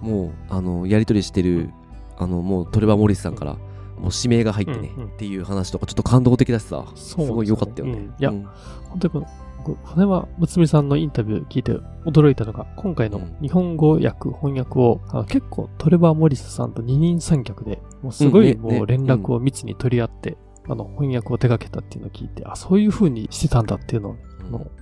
[0.02, 1.70] もうあのやり取りしてる
[2.18, 3.54] あのもうトレバー・モリスさんから
[3.98, 5.04] もう指名が入ってね、うん。
[5.04, 5.10] うん。
[5.10, 6.86] っていう話とかちょっと感動的だしさ。
[6.96, 8.06] すごい良かったよね、うん。
[8.08, 8.48] いやうん。
[8.90, 9.26] 本当に
[9.64, 11.74] この、こう船間睦美さんのインタビュー聞いて
[12.06, 13.38] 驚いたのが、今回のうん。
[13.42, 24.16] 日本語訳、翻訳を、あの結構トレバー・モリスさんと二人三脚で、もうすごいもう連絡を密に取り合って、あの翻訳を手掛けたっていうのを聞いて、あ、そういう風にしてたんだっていうのを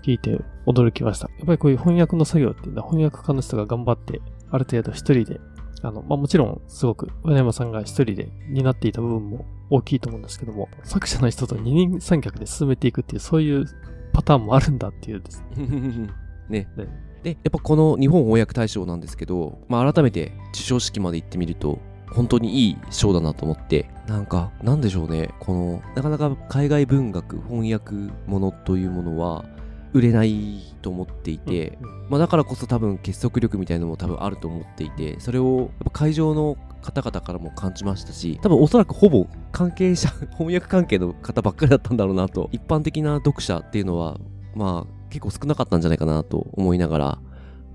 [0.03, 1.29] 聞いて驚きました。
[1.37, 5.39] やっぱりこういう翻訳の作業っていうのは翻訳家の人が頑張って、ある程度一人で、
[5.83, 13.65] あの、まあ、もちろんすごく、上山さんが一人で担っていた部分も大きいと思うんですけども、作者の人と二人三脚で進めていくっていう、そういう
[14.17, 15.67] パターンもあるんだっていうですね。
[16.49, 16.67] ね。
[16.75, 16.87] ね。
[17.21, 21.77] でやっぱこの日本翻訳大賞なんですけど、まあ、改めて授賞式まで行ってみると
[22.09, 25.29] 本当にいい賞だなと思ってなんかなんでしょうね。
[25.39, 27.93] このなかなか海外文学翻訳
[28.25, 29.45] ものというものは
[29.93, 32.09] 売れないと思っていて、うん。
[32.09, 42.49] まあ、だからこそ多分結束力みたいなのも多分あると思っていてそれをやっぱ会場の方々からも感じましたし多分おそらくほぼ関係者 翻訳関係の方ばっかりだったんだろうなと。
[42.51, 44.17] 一般的な読者っていうのは
[44.55, 47.19] まあ結構少なかったんじゃないかなと思いながら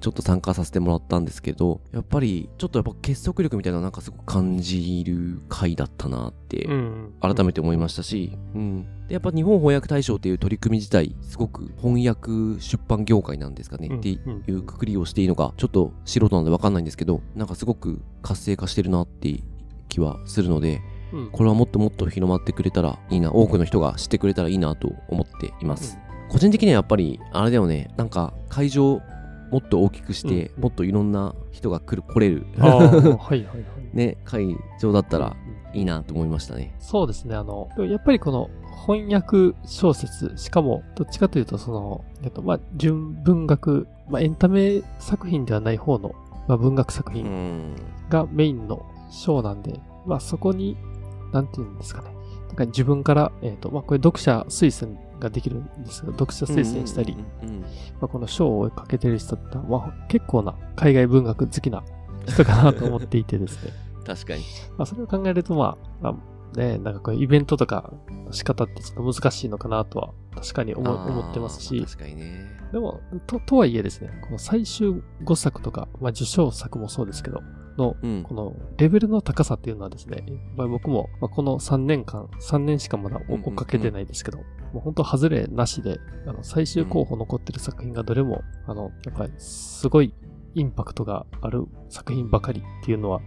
[0.03, 14.19] ちょっと参加させてもらったんですけどやっぱりちょっとやっぱ結束力みたいなのなんかすごく感じる回だったなってうん改めて思いましたし、うん、でやっぱ日本翻訳大賞っていう取り組み自体すごく翻訳出版業界なんですかね、うんってい
[14.53, 19.41] うくくりをしていいのかちょっと素人なんで分かんないんですけどなんかすごく活性化してるなって
[19.89, 20.81] 気はするので
[21.13, 21.31] うん。
[21.31, 29.01] これはもっともっと広まってくれたらいいな多くの人が知ってくれたらいいなと思っています、個人的にはやっぱりあれだよねなんか会場
[29.53, 33.65] もっと大きくして、うんもっといろんな人が来る来れるはいはいはい。
[33.93, 37.35] ね会場だったらうんいいなと思いましたねそうですね。
[37.35, 38.51] あの、やっぱりこの
[38.87, 46.15] 翻訳小説、しかも、どっちかというと、その、えっと、まあ、純文学、まあ、エンタメ作品ではない方の、
[46.49, 47.75] まあ、文学作う品ん
[48.11, 50.77] がメインの章なんで、まあ、そこに、
[51.33, 52.09] なんていうんですかね。
[52.49, 57.17] なんか自分から、えっと、まあ、これ読者推薦ができるんですけど、読者推薦したり、
[58.01, 61.85] この賞を追いかけてる人って、まあ、結構な海外文学好きな
[62.27, 63.73] 人かなと思っていてですね。
[64.05, 64.43] 確かに
[64.77, 66.19] まあ、それを考えると、まあ、ま
[66.55, 72.47] あ、ね、なんかこうイベントとかの仕方ってちょっと難しいのかなとは確かに思思ってますし、確かにね。
[72.73, 77.41] でも、と、とはいえですね、この最終5作とか、まあ受賞作もそうですけど、
[77.77, 84.45] の、うんこのレベルの高さっていうのはですね、やっぱり僕も、まあ、この3年間、3年しかまだ追っかけてないですけど、も
[84.77, 90.15] う本当外れなしで、あの、最終候補残ってる作品がどれも、あの、やっぱりすごい
[90.55, 93.21] インパクトがある作品ばかりっていうのは、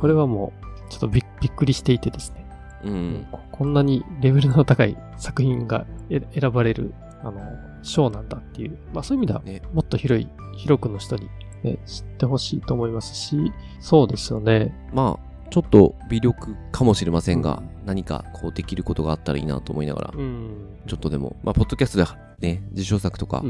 [0.00, 0.52] これはも
[0.86, 2.46] う、ちょっとびっくりしていてですね、
[2.84, 3.28] うん。
[3.30, 7.40] ここんなにレベルの高い作品がえ選ばれる、あの、
[7.82, 9.62] 賞なんだっていう、まあそういう意味では、ね。
[9.72, 11.28] もっと広い、広くの人に、
[11.62, 14.74] ね、知ってほしいと思いますし、そうですよね。
[14.92, 20.78] まあ、ちょっと微力かもしれませんが、うん何かこうできることがあったらいいなと思いながら、うん。
[20.86, 21.98] ちょっとでも、まあ、ポッドキャスト
[22.40, 23.44] でね、受賞作とか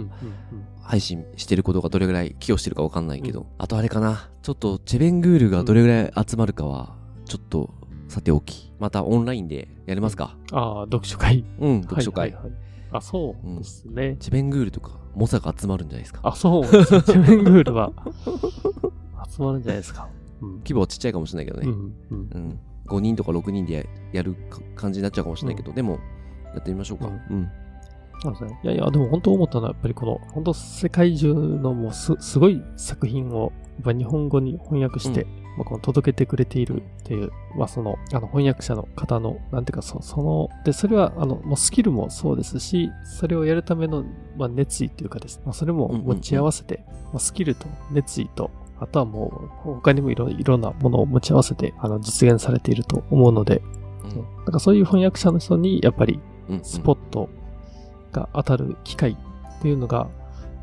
[0.81, 6.97] 配信してることがどれぐらい寄与してるかわかんないけど、うんあとあれかな、ちょっとチェベングールがどれぐらい集まるかは、
[7.27, 7.75] ちょっと
[8.09, 10.37] さておき、またオンラインでやりますか。
[10.51, 10.59] うん。
[10.59, 11.45] ああ、読書会。
[11.61, 12.33] うん、読書会。
[12.33, 14.17] はいはいはいあ、そうですね。
[14.21, 16.21] チェベングールとか、モサが集まるんじゃないですか。
[16.23, 17.03] あ、そうですね。
[17.07, 17.93] チェメングールは、
[19.31, 20.09] 集まるんじゃないですか。
[20.41, 20.53] うん。
[20.59, 21.69] 規模はちっちゃいかもしれないけどね。
[21.69, 22.31] うん、うん。
[22.33, 22.59] うん。
[22.87, 25.99] 5人とか6人でややるか感じになっちゃうかもしれないけど、でも、
[26.55, 27.07] やってみましょうか。
[27.07, 27.51] ううんん。
[28.21, 28.61] そうですね。
[28.63, 35.27] いやいや、でも本当思ったのは、やっぱりこの、本当世界中のもうす、すごい作品を、やっぱ日本語に翻訳して、う
[35.57, 44.05] まあ、この届けてくれているっていう、まあその、あの翻訳者の方の、なんていうか、そその、で、それは、あの、もうスキルもそうですし、それをやるための、
[44.37, 53.63] まあ、熱意っていうかですね、まあ、それも持ち合わせて、まあ、スキルと熱意と、あとはもう、他にもいろいろんなものを持ち合わせて、あの、実現されていると思うので、
[54.05, 54.17] うん。
[54.39, 56.65] なんかそういう翻訳者の人に、やっぱり、うん。
[56.65, 57.29] スポット
[58.11, 60.09] が当たる機会っていうのが、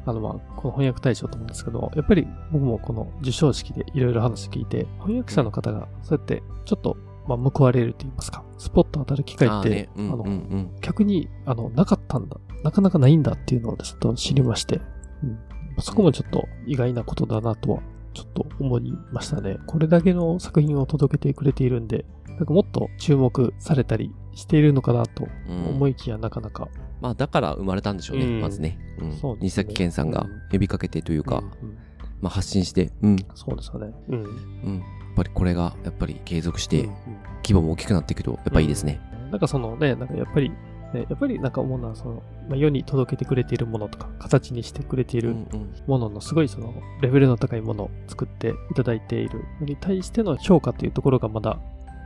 [0.06, 10.72] あの、まあ、この翻訳大賞と思うんですけど、やっぱり僕もこの授賞式でいろいろ話聞いて、翻訳者の方がそうやってちょっと、まあ、報われると言いますか、スポット当たる機会って、あーね、うんあのうんうん。
[10.82, 14.82] 逆に、あの、なかったんだ、なかなかないんだっていうのをちょっと知りまして、
[15.24, 15.40] うん、
[15.80, 17.82] そこもちょっと意外なことだなとは、
[18.14, 19.58] ちょっと思いましたね。
[19.68, 25.68] これだけの作品を届けてくれているんで、なんかもっと注目されたりしているのかなとうん。
[25.68, 26.68] 思いきやなかなか。
[27.02, 28.42] まあ、だから生まれたんでしょうね、うん。
[28.42, 28.80] まずね。
[29.00, 29.10] うん。
[29.12, 29.18] ね。
[29.42, 31.70] 西崎健さんが呼びかけてというか、うん。
[31.70, 31.78] うん。
[32.22, 33.94] まあ、発信して、うん、そうですよね。
[34.10, 34.24] うん。
[34.24, 34.26] う
[34.72, 34.80] ん。
[34.80, 36.94] やっぱりこれが、やっぱり継続して、うん
[37.42, 39.00] 規模も大きくなっていくと、やっぱいいですね。
[39.26, 39.32] うん。
[39.32, 40.50] なんかそのね、なんかやっぱり、
[40.94, 45.74] ね、やっぱりなんか思うのは、その、まあ、世に届けてくれているものとか、形にしてくれているうんうん。
[45.88, 51.60] もののすごいその、レベルの高いものを作っていただいているのに対しての評価というところがまだ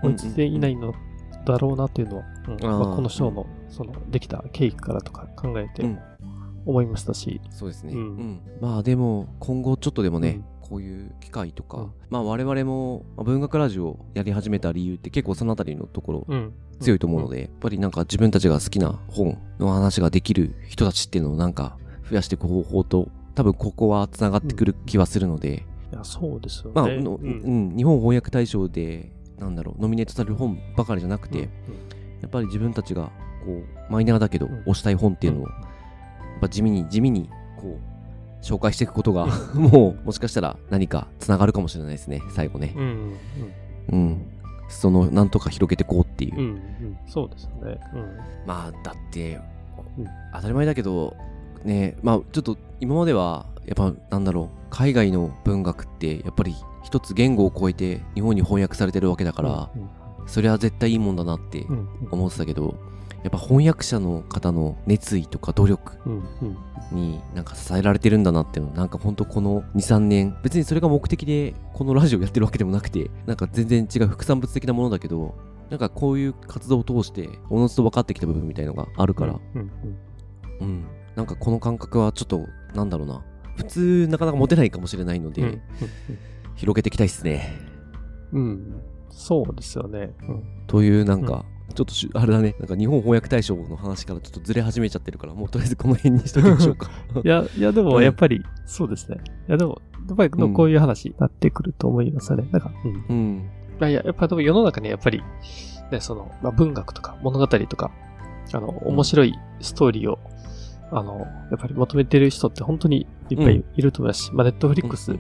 [0.03, 0.93] 追いついていないの
[1.45, 5.99] だろうなというのは、うんまあ、この賞の、その、できた経緯からとか考えてうん。
[6.65, 7.93] 思いましたし、そうですね。
[7.93, 8.05] ううん。
[8.05, 8.41] ん。
[8.61, 11.91] まあでも、今後ちょっとでもね、こういう機会とか、うん。
[12.09, 16.53] まあ我々もまあ文学ラジオをやり始めた理由って結構そのあたりのところうん。
[16.79, 21.77] 強いと思うので、やっぱりなんか自分たちが好きな本の話ができる人たちっていうのをなんか
[22.09, 26.71] 増やしていく方法と、多分ここは繋がってくる気はするので、いや、そうですよね。
[26.75, 29.11] まあ、のううんん、日本翻訳大賞で、
[29.43, 31.49] なんだろう、ノミネートされる本ばかりじゃなくて、うん
[32.21, 33.11] やっぱり自分たちが、
[33.45, 42.73] こう、マイナーだけどうん、推したい本っていうのを、うんやっぱ地味に、地味に、こう、紹介していくことが、 もう、もしかしたら何か繋がるかもしれないですね、最後ね。
[42.75, 43.13] うん。
[43.89, 44.25] うん。
[44.69, 46.35] その、なんとか広げていこうっていう。
[46.35, 46.39] うん。
[46.39, 46.49] うん。
[46.49, 46.97] うん。
[47.05, 47.79] そうですよね。
[47.93, 48.17] うん。
[48.47, 49.39] まあ、だって
[49.97, 51.15] うん、当たり前だけど、
[51.63, 56.55] ね、まあ、ちょっと、今までは、やっぱ、なんだろう、海外の文学って、やっぱり、
[56.93, 59.89] 一つ言語を超えて日本に翻訳されてるわけだから、うん
[60.25, 61.67] それは絶対いいもんだなって
[62.09, 62.77] 思ってたけど、
[63.23, 65.99] やっぱ翻訳者の方の熱意とか努力
[66.93, 75.35] になんか支えられてるんだなっていうのなんかほんとこの2、3年、別にそれが目的でこのラジオやってるわけでもなくて、なんか全然違う副産物的なものだけど、
[75.69, 79.41] なんかこういう活動を通して、おのずと分かってきた部分みたいのがあるから、
[80.61, 80.85] うん。
[81.17, 83.25] なんかこの感覚はちょっと、なんだろうな。
[83.57, 85.61] 普通なかなか持てないかもしれないので、うん
[86.55, 87.59] 広げていきたいっすね。
[88.31, 88.81] うんうん
[89.15, 90.13] そうですよね。
[90.27, 96.89] うんというなんか、ちょっとし あれだね、なんか日本翻訳大賞の話からちょっとずれ始めちゃってるから、もうとりあえずこの辺にしときましょうか。
[97.23, 99.17] いや、いやでもうんやっぱり、そうですね。
[99.47, 102.47] いやでも、やっぱりうんこういう話になってくると思いますよね。
[102.51, 103.05] なんか、うん。
[103.09, 103.49] うん。
[103.79, 105.21] いやいや、やっぱでも世の中にやっぱり、
[105.91, 107.91] ね、その、まあ、文学とか物語とか、
[108.51, 110.19] あの、面白いストーリーを、
[110.91, 111.25] あの、や
[111.55, 115.19] っぱり求めてる人って本当にいっぱいいると思いますし、まあ、ネットフリックスうん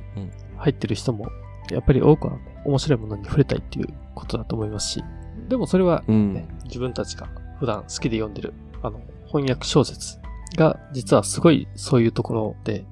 [0.63, 1.27] 入ってる人も、
[1.69, 5.03] やっぱり多くは、ね、面白いものに触れたいっていうことだと思いますし、
[5.49, 6.33] でもそれは、うん。
[6.33, 7.27] ね、自分たちが
[7.59, 10.19] 普段好きで読んでる、あの、翻訳小説
[10.55, 12.85] が、実はすごいそういうところで、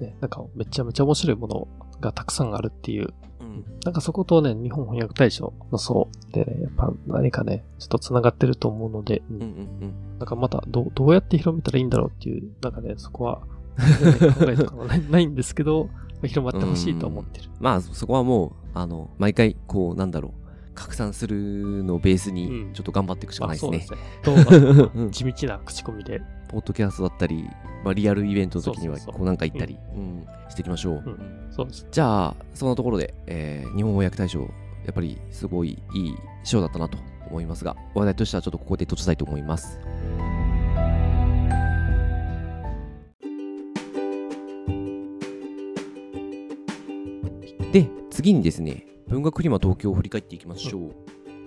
[0.00, 1.68] ね、なんかめちゃめちゃ面白いもの
[2.00, 3.12] がたくさんあるっていう。
[3.84, 9.36] なんかそことね、日本翻訳大賞の層でね、やっぱ何かね、ちょっと繋がってると思うので、うん。
[9.36, 9.44] うんう
[9.86, 13.42] んなんかまたどうどうやって広めたらいいんだろうっていう、なんかね、そこは
[13.78, 17.50] 考えとかはないんですけど、まあ広まってほしいと思ってる。
[17.60, 24.50] まあそこはもうあの毎回こうなんだろう拡散するのをベースにうんちょっと頑張っていくしかないですねあそうです。
[24.50, 24.58] ね。
[24.60, 26.20] 動画、う ん地道な口コミで。
[26.48, 27.44] ポッドキャストだったり、
[27.84, 31.02] まあ、リアルイベントの時にはこうなんか行ったり、うんしていきましょう。
[31.04, 31.18] うん
[31.50, 31.86] そうです。
[31.90, 34.46] じゃあそんなところで、えー日本語訳大賞や
[34.90, 36.14] っぱりすごいいい
[36.44, 36.96] 賞だったなと
[37.28, 39.78] 思いますが話題としてはちょっとここで閉じたいと思います。
[47.72, 50.94] で次にですね文学フリマ東京を振り返っていきましょう。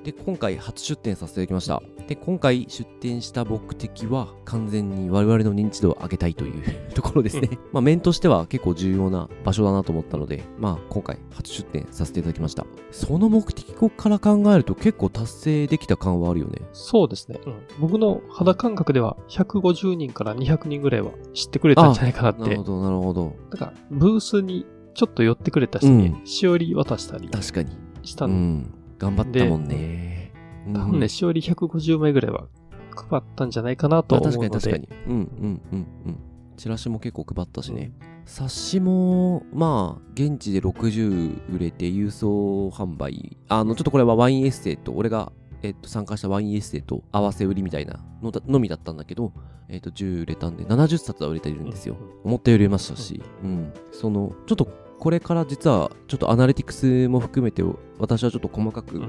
[0.03, 1.81] で今回初出展させていただきました。
[2.07, 6.63] で今回出展した目的は完全に我々の認知度を上げたいという
[6.95, 7.59] ところですね。
[7.71, 12.65] まあ面としては結構重要な場所だなと思ったので、まあ今回初出展させていただきました。
[12.89, 16.61] その目的から考えると結構達成できた感はあるよね。
[16.73, 17.39] そうですね。
[17.45, 22.63] うん僕の肌感覚では150人から200人ぐらいは知ってくれたんじゃないかなってなるほ。
[22.63, 23.33] どなるほど。
[23.51, 27.77] だから、ブースにちょっと寄ってくれた人にうんしおり渡したり確かに。
[28.03, 28.33] したの。
[28.33, 28.73] うん。
[28.97, 30.33] 頑張ったもんね。
[30.67, 32.47] うん多分ね、しおり150枚ぐらいは
[32.95, 34.49] 配ったんじゃないかなとまあ思うので。
[34.49, 35.13] 確かに確かに。
[35.13, 36.17] うんうんうんうん。
[36.55, 37.91] チラシも結構配ったしね。
[38.25, 43.37] 冊子も、まあ、現地で60売れて郵送販売。
[43.47, 45.31] あの、ちょっとこれはワインエッセイと、俺が、
[45.63, 49.33] えっと、参加したワインエッセイと合わせ売りみたいなのだのみだったんだけど、
[49.69, 51.97] えっと、10売れたんで、70冊は売れているんですよ。
[52.23, 53.73] 思ったより売れましたし、うん。
[53.91, 54.67] その、ちょっと、
[55.01, 57.63] これから実は、ちょっとアナリティクスも含めて、
[57.97, 59.01] 私はちょっと細かく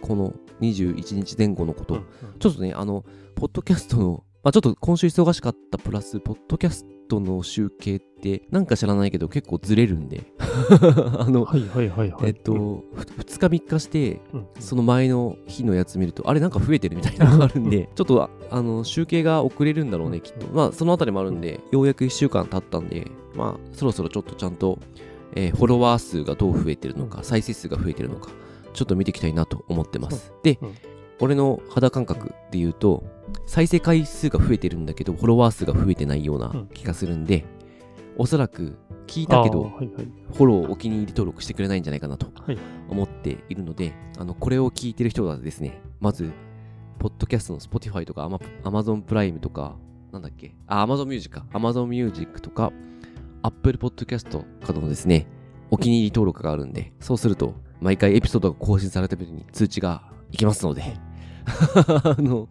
[0.00, 2.04] この21日前後のことうん
[2.38, 3.04] ちょっとね、あの、
[3.34, 10.22] ポッドキャストの、まあちょっと今週忙しかったプラス、ポッドキャストの集計って、なんか知らないけど結構ずれるんで、
[11.18, 12.26] あの、はいはいはいはい。
[12.26, 20.46] えっと、ふ2日3日して、うん、その前の日のやつ見ると、あれなんか増えてるみたいなのがあるんで、ちょっとああの集計が遅れるんだろうね、きっと。
[20.54, 24.78] まあ、そのあたりもあるんで、ようやく1週間経ったんで、まあ、そろそろちょっとちゃんと、
[25.34, 28.30] えーフォロワー数がどう増えてるのか、再生数が増えてるのか、
[28.72, 30.32] ちょっと見ていきたいなと思ってます。
[30.42, 30.74] でうん、
[31.20, 33.04] 俺の肌感覚で言うと、
[33.46, 36.66] 再生回数が増えてるんだけど、フォロワー数が増えてないようなうん。
[36.68, 37.44] 気がするんで、
[38.16, 38.76] おそらく
[39.06, 40.08] 聞いたけど、あーはいはい。
[40.32, 42.58] フォロー、お気に入り登録してくれないんじゃないかなとはい。
[42.88, 46.30] 思っているので、あの、これを聞いてる人がですね、まず、
[46.98, 48.26] ポッドキャストの Spotify とか
[48.62, 49.76] Amazon プライムとか、
[50.12, 52.72] なんだっけ、あ、Amazon Music か、Amazon Music とか、
[53.44, 55.26] Apple Podcast などのですね、
[55.70, 60.82] お気に入り登録があるんで、そうすると、毎回エピソードが更新された時に通知がいきますので、
[62.02, 62.48] あの、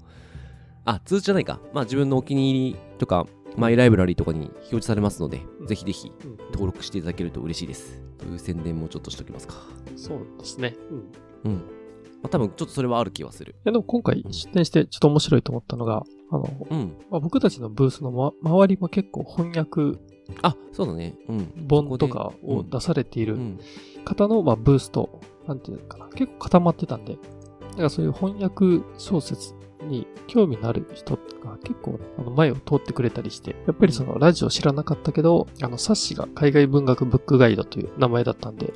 [0.86, 1.60] あ、通知じゃないか。
[1.74, 3.26] まあ自分のお気に入りとか、
[3.58, 8.04] マイライブラリーとかに表示されますので、ぜひぜひうん登録していただけると嬉しいです。
[8.20, 9.56] という宣伝もちょっとしときますか。
[9.96, 10.76] そうですね。
[10.92, 10.98] うん。
[10.98, 11.02] い
[11.46, 11.54] うん。
[11.56, 13.56] まあ、多分ちょっとそれはある気はする。
[13.66, 16.96] やでも今回出展してちょっと面白いと思ったのが、あの、うん。
[17.10, 20.00] まあ、僕たちのブースの、ま、周りも結構翻訳
[20.42, 21.16] あ、そうだね。
[21.28, 21.68] うん。
[21.70, 23.60] 本とかを出されているうん。
[24.06, 29.54] 方の、まあ、ブースと、なんていうのかな、結構固まってたんで、だからそういう翻訳小説
[29.84, 38.74] に興味のある人が結構あの前を通ってくれたりして、やっぱりそのラジオ知らなかったけど、あの冊子が海外文学ブックガイドという名前だったんで、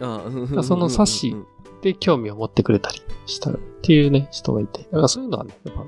[0.63, 1.35] その冊子
[1.81, 5.85] で興味を持ってくれたりしたっていうね、人がいて、だからそういうのはね、やっぱ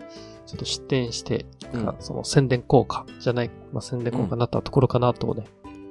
[0.49, 5.43] ちょっと出展して、うんその宣伝効果じゃない、まあ、宣伝効果になったところかなとね、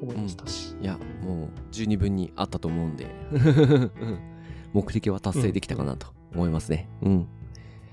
[0.03, 0.75] 思いましたし。
[0.83, 4.19] いや、もう十二分にあったと思うんで、う ん
[4.73, 6.89] 目的は達成できたかなと思いますね。
[7.03, 7.29] うん。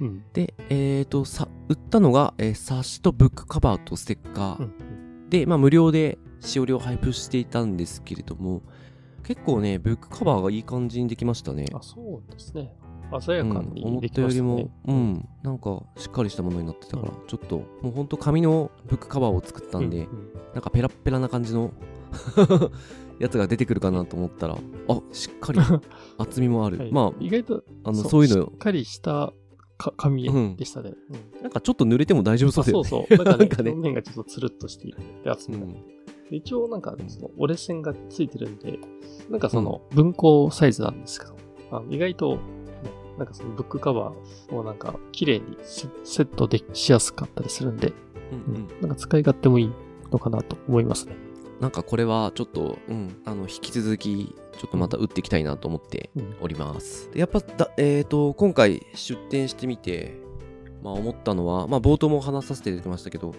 [0.02, 0.24] うん。
[0.34, 4.64] で、えっ、と、さ、売ったのが、えー冊子とブックカバーとステッカー。
[4.64, 5.30] うん。
[5.30, 8.64] で、まあ、無料でしおりを配布していたんですけれども、
[9.24, 11.66] 結構ね、ブックカバーがいい感じにできましたね。
[11.74, 12.74] あ、そうですね。
[13.22, 14.22] 鮮やかうん、に思った。
[14.22, 20.34] よりも、うん、なんかしっかりしたものになってたから、ちょっと、もうほんと紙のブックカバーを作ったんで、ううん。
[20.54, 21.72] なんかペラッペラな感じの
[23.20, 25.60] やつが出てくるかなと思ったら、あ、しっかり
[26.18, 26.78] 厚みもある。
[26.78, 26.92] はい。
[26.92, 29.34] ま意外と、あ、あの、そういうのしっ、かりした
[29.78, 30.56] か紙うん。
[30.56, 30.94] でしたね。
[31.36, 31.42] うん。
[31.42, 32.90] なんかちょっと濡れても大丈夫そうだよね。
[32.90, 33.26] そうそう。
[33.26, 33.72] なんかね、 ね。
[33.72, 35.74] 表面がちょっとつるっとしているやつ、うん。
[36.30, 38.80] で一応なんか、その折れ線がついてるんで、
[39.30, 41.36] なんかその文庫サイズなんですけど、
[41.72, 42.55] あの意外と、ね
[43.18, 47.94] なんかそのブックカバーをなんか綺麗にセセットでしやすかったりするんで、
[48.32, 49.74] うんうんなんか使い勝手もいい
[50.12, 51.16] のかなと思いますね。
[51.60, 57.10] なんかこれはちょっと、うん、あの、引き続き、ちょっとまた打っていきたいなと思ってうんおります。
[57.12, 60.20] でやっぱだ、えっ、と、今回出展してみて、
[60.84, 63.34] まあ思ったのは、まあ冒頭も話させていただきましたけど、い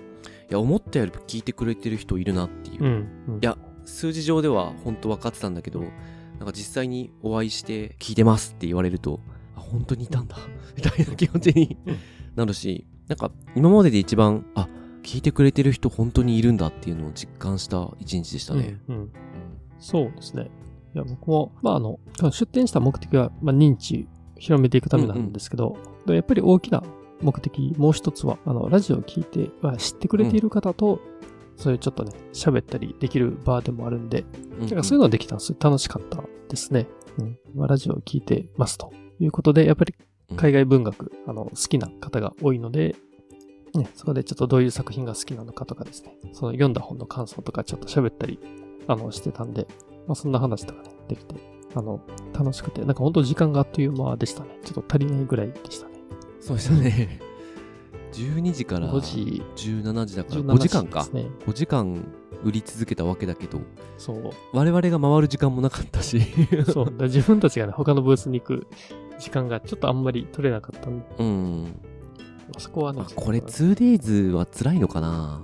[0.48, 2.84] や、思ったより聞いてくれてる人いるなっていう。
[2.84, 3.08] うん。
[3.28, 5.90] うんいや、数字上では本当分かってたんだけど、なん
[6.46, 9.35] か実際にお会いして聞いてますって言われると、あ、
[9.70, 10.36] 本当にいたんだ、
[10.76, 11.96] みたいな気持ちにうん
[12.36, 14.68] なるし、なんか今までで一番、あ、
[15.02, 18.78] 聞いてくれてる人本当にいるんだっていうのを実感した一日でしたね。
[18.88, 19.10] うんうん
[19.78, 20.50] そうですね。
[20.94, 21.98] いや、僕も、まあ、あの、
[22.30, 24.08] 出展した目的は、まあ、認知
[24.38, 26.82] 広めていくためなんですけど、でやっぱり大きな
[27.20, 31.00] 目的、もう一つは、あの、ラジオを聞いて、まあ知ってくれている方と、
[31.56, 34.24] そういうちょっとね、喋ったりできる場でもあるんで、
[34.58, 36.86] うんだからそういうのができたのすごい楽しかったですね。
[37.18, 37.38] うん。
[37.54, 39.94] まあ、ラジオを聞いてますということで、やっぱり
[40.36, 42.96] 海外文学、あの、好きな方が多いので、
[43.74, 48.38] ね、そこでちょっとどういう作品が好きなのかとかですね、その読んだ本の感想とかちょっと喋ったり、
[48.86, 49.66] あの、してたんで、
[50.06, 51.34] まあ、そんな話とかね、できて、
[51.74, 52.00] あの、
[52.32, 54.58] 楽しくて、なんか本当時間があっという間でしたね。
[54.64, 55.94] ちょっと足りないぐらいでしたね。
[56.40, 57.20] そうでしたね。
[58.12, 61.06] 12時から5時、17時だから17 5時間か。
[61.12, 61.26] ね。
[61.46, 62.04] 5時間
[62.44, 63.60] 売り続けたわけだけど、
[63.98, 64.30] そう。
[64.52, 66.20] 我々が回る時間もなかったし。
[66.72, 66.94] そう。
[66.96, 68.66] だ自分たちがね、他のブースに行く
[69.18, 71.80] 時間がちょっとあんまり取れなかったんで、うん。
[72.58, 75.42] そこはねあ、これ 2days は辛いのかな？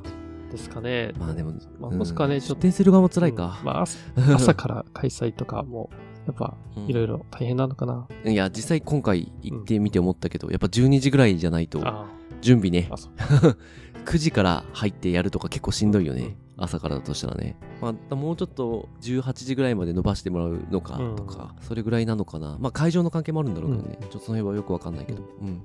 [0.50, 1.12] ですかね。
[1.18, 2.54] まあでも、まあ、うんもしくはね、ちょっと。
[2.56, 3.66] 出店する側も辛いかうん。
[3.66, 3.98] まあ、朝
[4.34, 5.90] 朝から開催とかも、
[6.26, 6.54] やっぱ、
[6.86, 8.06] いろいろ大変なのかな。
[8.24, 12.06] いや、実際今回行ってみて思ったけど、やっぱ12時ぐらいじゃないと、あ
[12.40, 13.12] 準備ねあ、あ、そう。
[14.04, 16.36] 9時から入ってやるとか結構しんどいよね。
[16.56, 17.56] うん朝からだとしたらね。
[17.80, 22.58] まあ、もうちょっと18時ぐらいまで伸ばしてもらうのかとか、それぐらいなのかな。
[22.60, 23.98] まあ会場の関係もあるんだろうけどね。
[24.02, 25.22] ちょっとその辺はよくわかんないけど。
[25.40, 25.62] うん。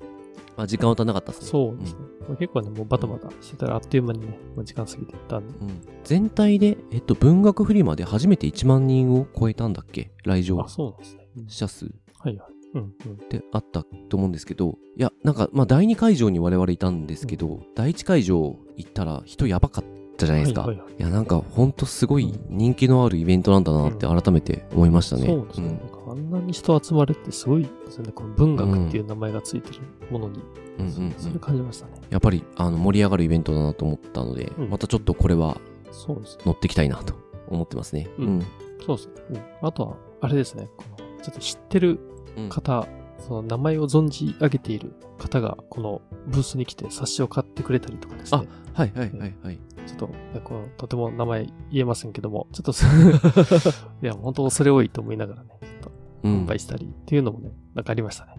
[0.55, 1.47] まあ時間は足んなかったっすね。
[1.47, 1.99] そうですね。
[2.27, 5.53] まあ結構ね、もうバタバタしてたらあっという間にね、もう時間過ぎていったんで。
[5.59, 10.11] うん全体で、えっと、文学フリマで初めて1万人を超えたんだっけ？
[10.23, 11.27] 来場あ、そうなんですね。
[11.37, 12.47] うん者数っはいはい。
[12.75, 13.17] うんうん。
[13.29, 19.83] てあったと思うんですけど、いや、なんか、まあ、第2会場に我々いたんですけど、第1会場行ったら人やばかっ
[20.17, 20.61] たじゃないですか。
[20.61, 25.25] はいはいはいいや、なんか、ほんとすごい人気のあるイベントなんだなって改めて思いましたね。
[25.27, 25.67] そうですね。
[25.67, 28.11] なんかあんなに人集まるってすごいですよね。
[28.13, 29.79] この文学っていう名前がついてる
[30.11, 30.39] ものに。
[30.79, 31.93] うんうんうんそれ感じましたね。
[32.11, 35.59] やっぱり、あの、盛り上がるイベントだなと思ったので、うんまたちょっとこれは
[35.91, 36.43] そうですね。
[36.45, 37.15] 乗っていきたいなと
[37.47, 38.07] 思ってますね。
[38.19, 38.43] うん
[38.85, 39.13] そうですね。
[39.61, 39.67] うん。
[39.67, 40.67] あとは、あれですね。
[40.77, 41.99] この、ちょっと知ってる
[42.37, 42.87] うん方、
[43.19, 48.47] その名前を存じ上げている方が、このブースに来て冊子を買ってくれたりとかですね。
[48.73, 49.59] はいはいはいはい。
[49.87, 50.09] ちょっと、
[50.43, 52.85] このとても名前言えませんけども、ちょっとそ、
[54.03, 55.91] いや、本当恐れ多いと思いながらね、ちょっと
[56.23, 58.33] うん販売したりっていうのもね、なんかありましたね。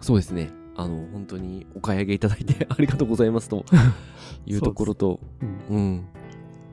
[0.00, 0.50] そうですね。
[0.76, 3.64] あの、本当にお買い上げいただいて ありがとうございますと
[4.46, 5.20] いうところと、
[5.68, 5.76] うん。
[5.76, 6.04] うん。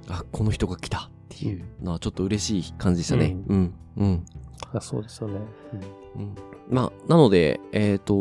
[0.07, 3.35] あ、この人が来たっていうのはちょっと嬉しい感じでしたね。
[3.47, 3.73] うん。
[3.97, 4.07] うん。
[4.07, 5.39] いやそうですよね。
[6.15, 6.35] うん
[6.69, 8.15] まあ、なので、えっ、と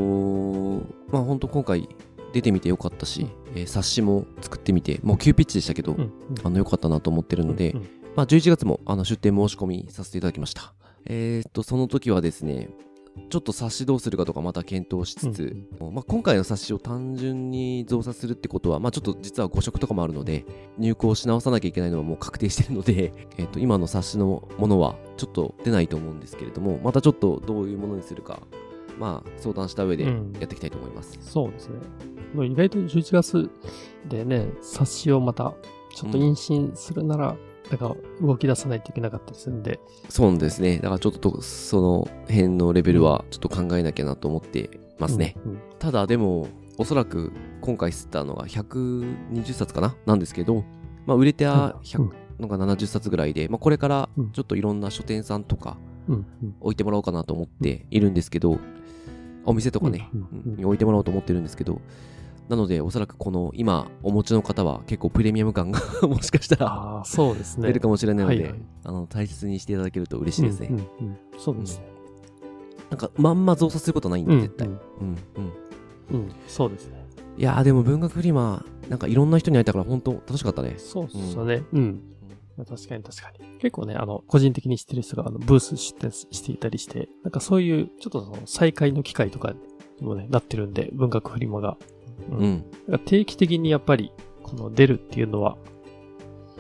[1.09, 1.89] まあ本当今回
[2.35, 6.01] 出てみてよかったし、えー冊子も作ってみて、もう急ピッチでしたけど、うん。
[6.01, 6.13] うん。
[6.43, 10.73] あの、よかったなと思ってるので、うんうんまあ11月もあの出店申し込みさせていただきました。
[11.07, 12.71] えっ、と、その時はですね、
[13.31, 20.45] ちょっと冊子どうするかとかまた検討しつつ、まあ、今回の冊子を単純に増刷するってことは、まあ、ちょっと実は誤色とかもあるので
[20.79, 28.43] 入稿し直さなきゃいけないのはもう確定してるので、 えっと今の冊子のものはちょっと出ないと思うんですけれどもまたちょっとどういうものにするか
[28.99, 32.14] まあ相談した上でやうんっていきたいと思います、そうですね。
[32.43, 33.51] 意外と11月
[34.09, 35.55] でね、冊子をまた
[35.95, 37.37] ちょっと妊娠するなら、
[37.71, 39.79] なんか動き出さないといけなかったりするんで、
[40.09, 40.79] そうですね。
[40.79, 45.53] だからちょっとその辺のレベルはちょっと考えなきゃなと思ってますね、うん。
[45.53, 47.31] うんただでもおそらく
[47.61, 49.95] 今回吸ったのが120冊かな？
[50.07, 50.65] なんですけど、
[51.07, 52.13] まあ、売れては100、うん。
[52.41, 54.33] のが70冊ぐらいで、まあ、これからうん。
[54.33, 55.77] ちょっといろんな書店さんとか。
[56.61, 58.59] 置いてもらおうかなと思っているんですけど、
[59.47, 61.81] お店とかね、うんうんうん置いてもらおうと思ってるんですけど、
[62.49, 67.69] なのでおそらくこの今お持ちの方は結構プレミアム感が もしかしたらそうですね。
[67.69, 70.69] 出るかもしれないので、はいはいあの大切にしていただけると嬉しいですね。
[70.71, 71.87] うんうんうんそうですね。
[72.91, 74.41] なんかまんま増刷することないんで、うん。
[74.43, 74.69] 絶対。
[74.69, 74.79] うんうん
[76.11, 76.33] うんうん。
[76.47, 77.05] そうですね。
[77.37, 80.75] いやーでも文学フリマ、なんかいろんな人に会えたから本当楽しかったね。
[80.77, 81.63] そうですよね。
[81.73, 82.03] うん。
[82.57, 83.59] 確かに確かに。
[83.59, 89.55] 結構ね、あの、個人的に知ってる人があのブース出店していたりして、なんかそういう、ちょっとその再開の機会とか
[89.99, 91.77] にもね、なってるんで、文学フリマが。
[92.31, 92.65] うん。
[93.07, 94.13] 定期的にやっぱり、
[94.43, 95.57] この出るっていうのは、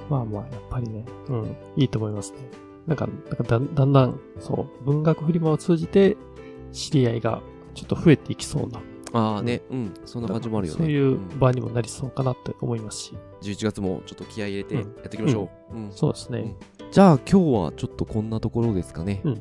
[0.08, 2.38] まあまあ、やっぱりね、うん、いいと思いますね。
[2.86, 6.16] なんか、なんかだんだんそう、文学フリマを通じて、
[6.72, 7.40] 知り合いが
[7.74, 8.80] ちょっと増えていきそうな、
[9.14, 10.78] ああね、うん、そんな感じもあるよね。
[10.78, 11.38] そういうん。
[11.38, 14.86] 場にもなりそうかなって思いますし、11月もちょっと気合い入れてやうん。
[14.88, 15.76] っていきましょう。
[15.76, 15.92] うん。
[15.92, 16.56] そうですね。
[16.90, 19.20] じゃあ今日はちょっとこんなところですかね。
[19.24, 19.34] うん。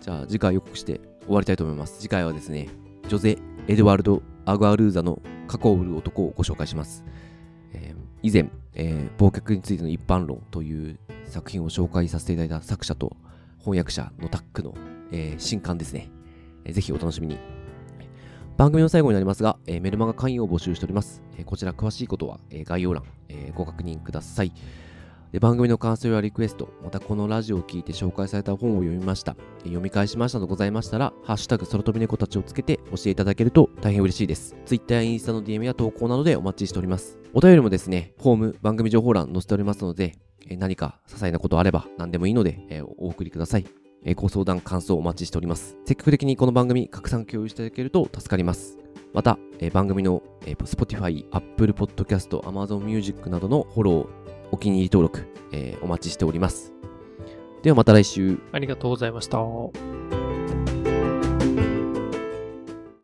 [0.00, 2.00] じゃあ次回予告して終わりたいと思います。
[2.00, 2.68] 次回はですね、
[3.06, 7.04] ジョゼ・エドワルド・アグアルーザの過去を売る男をご紹介します。
[7.72, 13.16] えー以前、えー忘却についての一般論という作品を紹介させていただいた作者と、
[13.60, 14.74] 翻訳者のタックの、
[15.12, 16.10] えー新刊ですね、
[16.64, 17.38] えーぜひお楽しみに。
[18.56, 21.22] 番組の最後になりますが、えーメルマガ会員を募集しております。
[21.38, 24.52] えーこちら詳しいことは、えー概要欄、えーご確認ください。
[25.32, 34.56] で番組の感想やリクエスト、またこのラジオを聞いて紹介された本を読みました、読み返しましたのございましたら、ハッシュタグ空飛び猫たちをつけて教えていただけると大変嬉しいです。
[34.66, 37.16] Twitter やインスタの DM や投稿などでお待ちしております。
[37.32, 40.16] お便りもですね、フォーム、番組情報欄載せておりますので、
[40.48, 43.66] え何か些細なことあれば何でもいいので、えお送りください。
[44.04, 45.76] えご相談、感想お待ちしております。
[45.84, 48.78] 積極的にこの番組拡散共有していただけると助かります。
[49.12, 56.72] また、え番組の、え Spotify、Apple Podcast、Amazon Music などのフォロー、お気に入り登録、えーお待ちしております。
[57.62, 58.38] ではまた来週。
[58.52, 59.38] ありがとうございました。